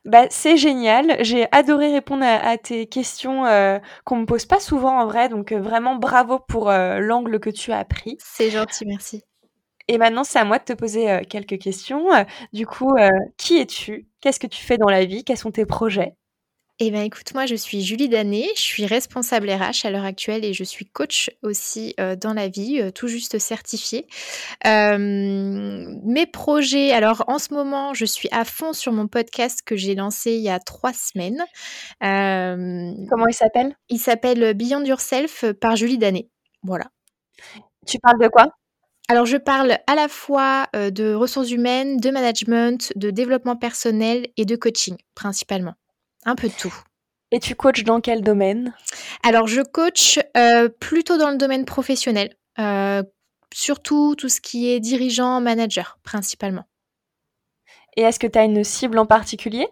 Bah, 0.05 0.25
c'est 0.31 0.57
génial. 0.57 1.17
J'ai 1.19 1.45
adoré 1.51 1.91
répondre 1.91 2.23
à, 2.25 2.57
tes 2.57 2.87
questions 2.87 3.45
euh, 3.45 3.77
qu'on 4.05 4.17
me 4.17 4.25
pose 4.25 4.45
pas 4.47 4.59
souvent 4.59 4.99
en 5.01 5.05
vrai. 5.05 5.29
Donc 5.29 5.51
euh, 5.51 5.59
vraiment 5.59 5.95
bravo 5.95 6.39
pour 6.39 6.71
l'angle 6.71 7.39
que 7.39 7.51
tu 7.51 7.71
as 7.71 7.85
pris. 7.85 8.17
C'est 8.19 8.49
gentil, 8.49 8.85
merci. 8.87 9.23
Et 9.91 9.97
maintenant, 9.97 10.23
c'est 10.23 10.39
à 10.39 10.45
moi 10.45 10.57
de 10.57 10.63
te 10.63 10.71
poser 10.71 11.11
euh, 11.11 11.21
quelques 11.29 11.59
questions. 11.59 12.13
Euh, 12.13 12.23
du 12.53 12.65
coup, 12.65 12.95
euh, 12.97 13.09
qui 13.35 13.57
es-tu? 13.57 14.07
Qu'est-ce 14.21 14.39
que 14.39 14.47
tu 14.47 14.63
fais 14.63 14.77
dans 14.77 14.87
la 14.87 15.03
vie? 15.03 15.25
Quels 15.25 15.37
sont 15.37 15.51
tes 15.51 15.65
projets? 15.65 16.15
Eh 16.79 16.91
bien, 16.91 17.03
écoute, 17.03 17.33
moi, 17.33 17.45
je 17.45 17.55
suis 17.55 17.81
Julie 17.81 18.07
Danet, 18.07 18.47
je 18.55 18.61
suis 18.61 18.85
responsable 18.85 19.49
RH 19.49 19.85
à 19.85 19.91
l'heure 19.91 20.05
actuelle 20.05 20.45
et 20.45 20.53
je 20.53 20.63
suis 20.63 20.85
coach 20.85 21.29
aussi 21.43 21.93
dans 22.21 22.33
la 22.33 22.47
vie, 22.47 22.81
tout 22.95 23.07
juste 23.07 23.37
certifiée. 23.37 24.07
mes 24.65 26.25
projets, 26.25 26.91
alors 26.91 27.25
en 27.27 27.37
ce 27.37 27.53
moment, 27.53 27.93
je 27.93 28.05
suis 28.05 28.29
à 28.31 28.45
fond 28.45 28.73
sur 28.73 28.93
mon 28.93 29.07
podcast 29.07 29.61
que 29.63 29.75
j'ai 29.75 29.93
lancé 29.93 30.31
il 30.31 30.41
y 30.41 30.49
a 30.49 30.57
trois 30.57 30.93
semaines. 30.93 31.43
Comment 31.99 33.27
il 33.27 33.35
s'appelle? 33.35 33.75
Il 33.89 33.99
s'appelle 33.99 34.55
Beyond 34.55 34.83
Yourself 34.83 35.45
par 35.61 35.75
Julie 35.75 35.99
Danet. 35.99 36.29
Voilà. 36.63 36.85
Tu 37.85 37.99
parles 37.99 38.19
de 38.19 38.27
quoi? 38.27 38.47
Alors, 39.11 39.25
je 39.25 39.35
parle 39.35 39.77
à 39.87 39.95
la 39.95 40.07
fois 40.07 40.69
euh, 40.73 40.89
de 40.89 41.13
ressources 41.13 41.51
humaines, 41.51 41.97
de 41.97 42.11
management, 42.11 42.93
de 42.95 43.09
développement 43.09 43.57
personnel 43.57 44.29
et 44.37 44.45
de 44.45 44.55
coaching, 44.55 44.95
principalement. 45.15 45.73
Un 46.23 46.35
peu 46.35 46.47
de 46.47 46.53
tout. 46.53 46.73
Et 47.33 47.41
tu 47.41 47.53
coaches 47.55 47.83
dans 47.83 47.99
quel 47.99 48.21
domaine? 48.21 48.73
Alors, 49.23 49.47
je 49.47 49.63
coach 49.63 50.17
euh, 50.37 50.69
plutôt 50.69 51.17
dans 51.17 51.29
le 51.29 51.35
domaine 51.35 51.65
professionnel, 51.65 52.33
euh, 52.57 53.03
surtout 53.53 54.15
tout 54.15 54.29
ce 54.29 54.39
qui 54.39 54.71
est 54.71 54.79
dirigeant, 54.79 55.41
manager, 55.41 55.99
principalement. 56.03 56.63
Et 57.97 58.03
est-ce 58.03 58.17
que 58.17 58.27
tu 58.27 58.39
as 58.39 58.45
une 58.45 58.63
cible 58.63 58.97
en 58.97 59.05
particulier? 59.05 59.67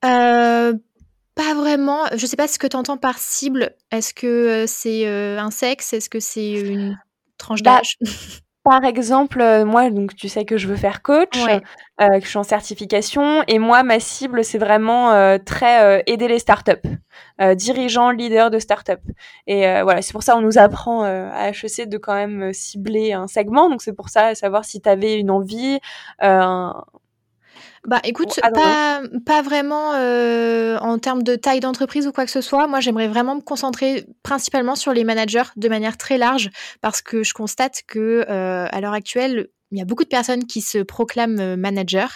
Pas 0.00 1.54
vraiment. 1.54 2.04
Je 2.16 2.22
ne 2.22 2.26
sais 2.26 2.36
pas 2.36 2.48
ce 2.48 2.58
que 2.58 2.66
tu 2.66 2.76
entends 2.76 2.98
par 2.98 3.16
cible. 3.18 3.76
Est-ce 3.92 4.12
que 4.12 4.64
c'est 4.66 5.06
un 5.06 5.52
sexe? 5.52 5.92
Est-ce 5.92 6.10
que 6.10 6.18
c'est 6.18 6.50
une 6.50 6.98
tranche 7.44 7.62
bah, 7.62 7.80
Par 8.64 8.82
exemple, 8.84 9.42
euh, 9.42 9.66
moi, 9.66 9.90
donc 9.90 10.16
tu 10.16 10.30
sais 10.30 10.46
que 10.46 10.56
je 10.56 10.66
veux 10.66 10.76
faire 10.76 11.02
coach, 11.02 11.36
euh, 11.36 11.58
que 11.98 12.24
je 12.24 12.28
suis 12.28 12.38
en 12.38 12.44
certification, 12.44 13.44
et 13.46 13.58
moi, 13.58 13.82
ma 13.82 14.00
cible, 14.00 14.42
c'est 14.42 14.56
vraiment 14.56 15.12
euh, 15.12 15.36
très 15.36 16.02
aider 16.06 16.28
les 16.28 16.38
startups, 16.38 16.88
dirigeants, 17.56 18.10
leaders 18.10 18.50
de 18.50 18.58
startups. 18.58 18.94
Et 19.46 19.82
voilà, 19.82 20.00
c'est 20.00 20.12
pour 20.12 20.22
ça 20.22 20.34
on 20.36 20.40
nous 20.40 20.56
apprend 20.56 21.02
à 21.02 21.50
HEC 21.50 21.90
de 21.90 21.98
quand 21.98 22.14
même 22.14 22.54
cibler 22.54 23.12
un 23.12 23.26
segment. 23.26 23.68
Donc 23.68 23.82
c'est 23.82 23.92
pour 23.92 24.08
ça, 24.08 24.34
savoir 24.34 24.64
si 24.64 24.80
tu 24.80 24.88
avais 24.88 25.18
une 25.18 25.30
envie, 25.30 25.78
Bah 27.86 28.00
écoute, 28.02 28.40
pas, 28.54 29.02
pas, 29.26 29.42
vraiment 29.42 29.92
euh, 29.94 30.78
en 30.78 30.98
termes 30.98 31.22
de 31.22 31.36
taille 31.36 31.60
d'entreprise 31.60 32.06
ou 32.06 32.12
quoi 32.12 32.24
que 32.24 32.30
ce 32.30 32.40
soit. 32.40 32.66
Moi, 32.66 32.80
j'aimerais 32.80 33.08
vraiment 33.08 33.36
me 33.36 33.42
concentrer 33.42 34.06
principalement 34.22 34.74
sur 34.74 34.94
les 34.94 35.04
managers 35.04 35.42
de 35.56 35.68
manière 35.68 35.98
très 35.98 36.16
large 36.16 36.50
parce 36.80 37.02
que 37.02 37.22
je 37.22 37.34
constate 37.34 37.82
que 37.86 38.24
euh, 38.28 38.66
à 38.70 38.80
l'heure 38.80 38.94
actuelle, 38.94 39.48
il 39.70 39.78
y 39.78 39.80
a 39.80 39.84
beaucoup 39.84 40.04
de 40.04 40.08
personnes 40.08 40.44
qui 40.46 40.60
se 40.60 40.78
proclament 40.78 41.40
euh, 41.40 41.56
managers 41.56 42.14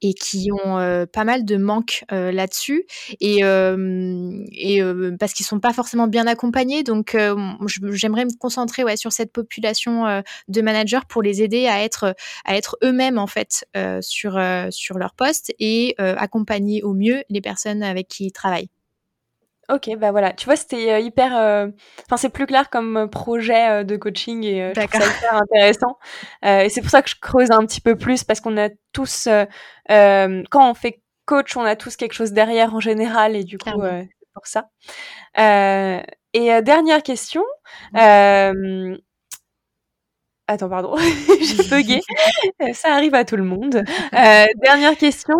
et 0.00 0.14
qui 0.14 0.48
ont 0.52 0.78
euh, 0.78 1.06
pas 1.06 1.24
mal 1.24 1.44
de 1.44 1.56
manques 1.56 2.04
euh, 2.12 2.30
là-dessus 2.30 2.84
et, 3.20 3.40
et 3.40 4.82
parce 5.18 5.32
qu'ils 5.32 5.46
sont 5.46 5.60
pas 5.60 5.72
forcément 5.72 6.06
bien 6.06 6.26
accompagnés. 6.26 6.82
Donc, 6.82 7.16
j'aimerais 7.90 8.24
me 8.24 8.38
concentrer 8.38 8.84
ouais, 8.84 8.96
sur 8.96 9.12
cette 9.12 9.32
population 9.32 10.22
de 10.48 10.62
managers 10.62 11.00
pour 11.08 11.22
les 11.22 11.42
aider 11.42 11.66
à 11.66 11.82
être, 11.82 12.14
à 12.44 12.56
être 12.56 12.76
eux-mêmes 12.82 13.18
en 13.18 13.26
fait 13.26 13.64
sur, 14.00 14.40
sur 14.70 14.98
leur 14.98 15.14
poste 15.14 15.52
et 15.58 15.94
accompagner 15.98 16.82
au 16.82 16.94
mieux 16.94 17.22
les 17.28 17.40
personnes 17.40 17.82
avec 17.82 18.08
qui 18.08 18.26
ils 18.26 18.32
travaillent. 18.32 18.68
Ok, 19.70 19.90
bah 19.96 20.10
voilà. 20.10 20.32
Tu 20.32 20.46
vois, 20.46 20.56
c'était 20.56 20.92
euh, 20.92 20.98
hyper. 20.98 21.36
Euh, 21.36 21.68
enfin, 22.06 22.16
c'est 22.16 22.28
plus 22.28 22.46
clair 22.46 22.70
comme 22.70 22.96
euh, 22.96 23.06
projet 23.06 23.84
de 23.84 23.96
coaching 23.96 24.44
et 24.44 24.72
je 24.74 24.80
trouve 24.80 25.02
ça 25.02 25.16
hyper 25.18 25.34
intéressant. 25.34 25.98
et 26.42 26.68
c'est 26.68 26.80
pour 26.80 26.90
ça 26.90 27.02
que 27.02 27.10
je 27.10 27.16
creuse 27.20 27.50
un 27.50 27.64
petit 27.66 27.80
peu 27.80 27.96
plus 27.96 28.24
parce 28.24 28.40
qu'on 28.40 28.56
a 28.56 28.68
tous, 28.92 29.28
quand 29.88 30.70
on 30.70 30.74
fait 30.74 31.02
coach, 31.26 31.56
on 31.56 31.64
a 31.64 31.76
tous 31.76 31.96
quelque 31.96 32.12
chose 32.14 32.32
derrière 32.32 32.74
en 32.74 32.80
général 32.80 33.36
et 33.36 33.44
du 33.44 33.58
coup, 33.58 33.70
c'est 33.70 34.08
pour 34.34 34.46
ça. 34.46 34.68
et 35.36 36.62
dernière 36.62 37.02
question. 37.02 37.44
Attends, 40.46 40.68
pardon, 40.68 40.96
j'ai 41.40 41.62
bugué. 41.68 42.00
ça 42.74 42.92
arrive 42.94 43.14
à 43.14 43.24
tout 43.24 43.36
le 43.36 43.44
monde. 43.44 43.84
dernière 44.12 44.96
question. 44.96 45.36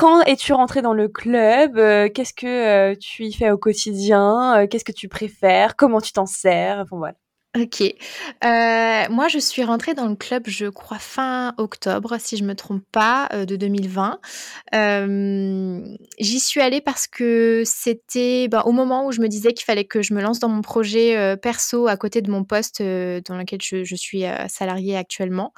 Quand 0.00 0.22
es-tu 0.22 0.54
rentré 0.54 0.80
dans 0.80 0.94
le 0.94 1.08
club 1.08 1.76
euh, 1.76 2.08
Qu'est-ce 2.08 2.32
que 2.32 2.46
euh, 2.46 2.94
tu 2.98 3.26
y 3.26 3.34
fais 3.34 3.50
au 3.50 3.58
quotidien 3.58 4.62
euh, 4.62 4.66
Qu'est-ce 4.66 4.86
que 4.86 4.92
tu 4.92 5.08
préfères 5.08 5.76
Comment 5.76 6.00
tu 6.00 6.10
t'en 6.14 6.24
sers 6.24 6.78
Enfin 6.78 6.96
voilà. 6.96 7.16
Ok. 7.58 7.82
Euh, 7.82 9.04
moi, 9.10 9.26
je 9.26 9.38
suis 9.40 9.64
rentrée 9.64 9.94
dans 9.94 10.06
le 10.06 10.14
club, 10.14 10.44
je 10.46 10.66
crois, 10.66 11.00
fin 11.00 11.52
octobre, 11.56 12.16
si 12.20 12.36
je 12.36 12.44
me 12.44 12.54
trompe 12.54 12.84
pas, 12.92 13.28
euh, 13.32 13.44
de 13.44 13.56
2020. 13.56 14.20
Euh, 14.72 15.80
j'y 16.20 16.38
suis 16.38 16.60
allée 16.60 16.80
parce 16.80 17.08
que 17.08 17.64
c'était 17.66 18.46
bah, 18.46 18.62
au 18.66 18.70
moment 18.70 19.04
où 19.04 19.10
je 19.10 19.20
me 19.20 19.26
disais 19.26 19.52
qu'il 19.52 19.64
fallait 19.64 19.84
que 19.84 20.00
je 20.00 20.14
me 20.14 20.22
lance 20.22 20.38
dans 20.38 20.48
mon 20.48 20.62
projet 20.62 21.36
perso 21.38 21.88
à 21.88 21.96
côté 21.96 22.22
de 22.22 22.30
mon 22.30 22.44
poste 22.44 22.80
dans 22.82 23.36
lequel 23.36 23.60
je, 23.60 23.96
suis 23.96 24.22
salariée 24.48 24.96
actuellement. 24.96 25.52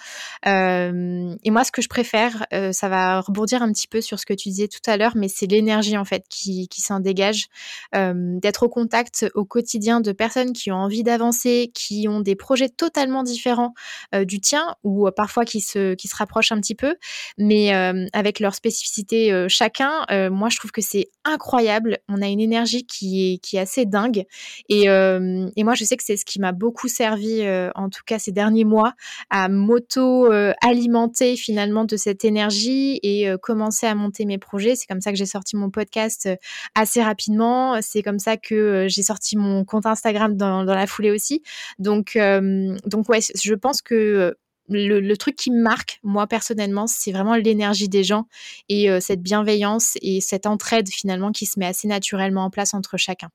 et 0.46 1.50
moi, 1.50 1.64
ce 1.64 1.72
que 1.72 1.82
je 1.82 1.88
préfère, 1.88 2.46
ça 2.72 2.88
va 2.88 3.20
rebondir 3.20 3.62
un 3.62 3.70
petit 3.70 3.86
peu 3.86 4.00
sur 4.00 4.18
ce 4.18 4.24
que 4.24 4.32
tu 4.32 4.48
disais 4.48 4.68
tout 4.68 4.80
à 4.90 4.96
l'heure, 4.96 5.12
mais 5.14 5.28
c'est 5.28 5.46
l'énergie 5.46 5.98
en 5.98 6.06
fait 6.06 6.24
qui, 6.30 6.68
qui 6.68 6.80
s'en 6.80 7.00
dégage, 7.00 7.48
d'être 7.92 8.62
au 8.62 8.68
contact 8.70 9.26
au 9.34 9.44
quotidien 9.44 10.00
de 10.00 10.12
personnes 10.12 10.54
qui 10.54 10.72
ont 10.72 10.76
envie 10.76 11.02
d'avancer, 11.02 11.70
ont 12.08 12.20
des 12.20 12.36
projets 12.36 12.68
totalement 12.68 13.22
différents 13.22 13.74
euh, 14.14 14.24
du 14.24 14.40
tien 14.40 14.74
ou 14.84 15.06
euh, 15.06 15.10
parfois 15.14 15.44
qui 15.44 15.60
se, 15.60 15.94
qui 15.94 16.08
se 16.08 16.16
rapprochent 16.16 16.52
un 16.52 16.60
petit 16.60 16.74
peu, 16.74 16.96
mais 17.38 17.74
euh, 17.74 18.06
avec 18.12 18.40
leur 18.40 18.54
spécificité 18.54 19.46
chacun. 19.48 20.06
moi, 20.30 20.48
je 20.48 20.56
trouve 20.56 20.70
que 20.70 20.80
c'est 20.80 21.10
incroyable. 21.24 21.98
On 22.08 22.20
a 22.22 22.28
une 22.28 22.40
énergie 22.40 22.84
qui 22.86 23.34
est, 23.34 23.38
qui 23.38 23.56
est 23.56 23.60
assez 23.60 23.86
dingue. 23.86 24.24
Et, 24.68 24.84
et 24.84 25.64
moi, 25.64 25.74
je 25.74 25.84
sais 25.84 25.96
que 25.96 26.04
c'est 26.04 26.16
ce 26.16 26.24
qui 26.24 26.40
m'a 26.40 26.52
beaucoup 26.52 26.88
servi, 26.88 27.42
en 27.74 27.88
tout 27.88 28.02
cas 28.06 28.18
ces 28.18 28.32
derniers 28.32 28.64
mois, 28.64 28.94
à 29.30 29.48
m'auto-alimenter 29.48 31.36
finalement 31.36 31.84
de 31.84 31.96
cette 31.96 32.24
énergie 32.24 32.98
et 33.02 33.26
commencer 33.42 33.86
à 33.86 33.94
monter 33.94 34.24
mes 34.24 34.38
projets. 34.38 34.74
C'est 34.76 34.86
comme 34.86 35.00
ça 35.00 35.12
que 35.12 35.18
j'ai 35.18 35.26
sorti 35.26 35.56
mon 35.56 35.70
podcast 35.70 36.28
assez 36.74 37.02
rapidement. 37.02 37.80
C'est 37.80 38.02
comme 38.02 38.18
ça 38.18 38.36
que 38.36 38.86
j'ai 38.88 39.02
sorti 39.02 39.36
mon 39.36 39.64
compte 39.64 39.86
Instagram 39.86 40.36
dans, 40.36 40.64
dans 40.64 40.74
la 40.74 40.86
foulée 40.86 41.10
aussi. 41.10 41.42
Donc, 41.78 42.16
euh, 42.16 42.76
donc 42.86 43.08
ouais, 43.08 43.20
je 43.20 43.54
pense 43.54 43.82
que 43.82 44.34
le, 44.68 45.16
truc 45.16 45.36
qui 45.36 45.50
me 45.50 45.60
marque, 45.60 45.98
moi 46.02 46.26
personnellement, 46.26 46.86
c'est 46.86 47.12
vraiment 47.12 47.34
l'énergie 47.34 47.88
des 47.88 48.04
gens 48.04 48.26
et 48.68 48.90
euh, 48.90 49.00
cette 49.00 49.22
bienveillance 49.22 49.96
et 50.02 50.20
cette 50.20 50.46
entraide 50.46 50.88
finalement 50.88 51.32
qui 51.32 51.46
se 51.46 51.58
met 51.58 51.66
assez 51.66 51.88
naturellement 51.88 52.44
en 52.44 52.50
place 52.50 52.74
entre 52.74 52.96
chacun. 52.96 53.28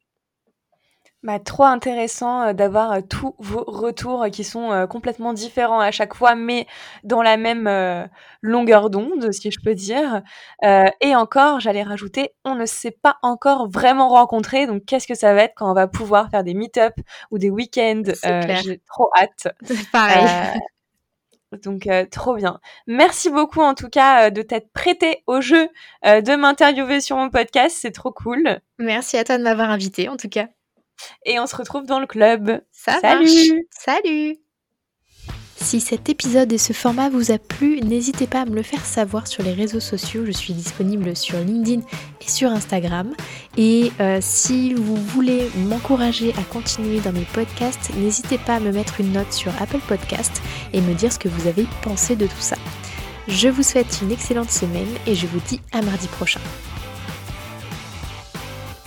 Bah, 1.23 1.39
trop 1.39 1.63
intéressant 1.63 2.43
euh, 2.43 2.53
d'avoir 2.53 2.91
euh, 2.91 3.01
tous 3.01 3.33
vos 3.39 3.63
retours 3.65 4.27
qui 4.31 4.43
sont 4.43 4.71
euh, 4.71 4.85
complètement 4.85 5.33
différents 5.33 5.79
à 5.79 5.89
chaque 5.89 6.13
fois, 6.13 6.35
mais 6.35 6.67
dans 7.03 7.23
la 7.23 7.37
même 7.37 7.67
longueur 8.41 8.89
d'onde, 8.91 9.31
si 9.31 9.49
je 9.49 9.59
peux 9.59 9.73
dire. 9.73 10.21
et 10.63 11.15
encore, 11.15 11.59
j'allais 11.59 11.83
rajouter, 11.83 12.33
on 12.45 12.55
ne 12.55 12.65
s'est 12.65 12.91
pas 12.91 13.17
encore 13.23 13.67
vraiment 13.69 14.09
rencontrés, 14.09 14.67
donc 14.67 14.85
qu'est-ce 14.85 15.07
que 15.07 15.15
ça 15.15 15.33
va 15.33 15.43
être 15.43 15.53
quand 15.55 15.69
on 15.69 15.73
va 15.73 15.87
pouvoir 15.87 16.29
faire 16.29 16.43
des 16.43 16.53
meet-up 16.53 16.93
ou 17.31 17.39
des 17.39 17.49
week-ends 17.49 18.03
J'ai 18.63 18.81
trop 18.87 19.09
hâte. 19.17 19.53
Pareil. 19.91 20.27
Donc 21.63 21.89
trop 22.11 22.35
bien. 22.35 22.59
Merci 22.87 23.29
beaucoup 23.29 23.61
en 23.61 23.73
tout 23.73 23.89
cas 23.89 24.29
de 24.29 24.41
t'être 24.41 24.71
prêté 24.71 25.23
au 25.27 25.41
jeu 25.41 25.67
de 26.03 26.35
m'interviewer 26.35 27.01
sur 27.01 27.17
mon 27.17 27.29
podcast, 27.29 27.77
c'est 27.79 27.91
trop 27.91 28.11
cool. 28.11 28.59
Merci 28.77 29.17
à 29.17 29.23
toi 29.23 29.37
de 29.37 29.43
m'avoir 29.43 29.69
invité 29.69 30.09
en 30.09 30.17
tout 30.17 30.29
cas. 30.29 30.47
Et 31.25 31.39
on 31.39 31.47
se 31.47 31.55
retrouve 31.55 31.85
dans 31.85 31.99
le 31.99 32.07
club. 32.07 32.61
Salut 32.71 33.67
Salut 33.71 34.37
si 35.59 35.81
cet 35.81 36.07
épisode 36.07 36.53
et 36.53 36.57
ce 36.57 36.71
format 36.71 37.09
vous 37.09 37.31
a 37.31 37.39
plu, 37.39 37.81
n'hésitez 37.81 38.25
pas 38.25 38.41
à 38.41 38.45
me 38.45 38.55
le 38.55 38.63
faire 38.63 38.85
savoir 38.85 39.27
sur 39.27 39.43
les 39.43 39.53
réseaux 39.53 39.79
sociaux. 39.79 40.23
Je 40.25 40.31
suis 40.31 40.53
disponible 40.53 41.13
sur 41.13 41.39
LinkedIn 41.39 41.81
et 42.21 42.29
sur 42.29 42.51
Instagram. 42.51 43.13
Et 43.57 43.91
euh, 43.99 44.19
si 44.21 44.73
vous 44.75 44.95
voulez 44.95 45.49
m'encourager 45.57 46.31
à 46.37 46.43
continuer 46.43 47.01
dans 47.01 47.11
mes 47.11 47.25
podcasts, 47.33 47.91
n'hésitez 47.95 48.37
pas 48.37 48.55
à 48.55 48.59
me 48.59 48.71
mettre 48.71 49.01
une 49.01 49.11
note 49.11 49.33
sur 49.33 49.51
Apple 49.61 49.81
Podcast 49.87 50.41
et 50.71 50.79
me 50.79 50.93
dire 50.93 51.11
ce 51.11 51.19
que 51.19 51.27
vous 51.27 51.47
avez 51.47 51.65
pensé 51.81 52.15
de 52.15 52.27
tout 52.27 52.39
ça. 52.39 52.55
Je 53.27 53.49
vous 53.49 53.63
souhaite 53.63 53.99
une 54.01 54.11
excellente 54.11 54.51
semaine 54.51 54.87
et 55.05 55.15
je 55.15 55.27
vous 55.27 55.41
dis 55.47 55.59
à 55.73 55.81
mardi 55.81 56.07
prochain. 56.07 56.39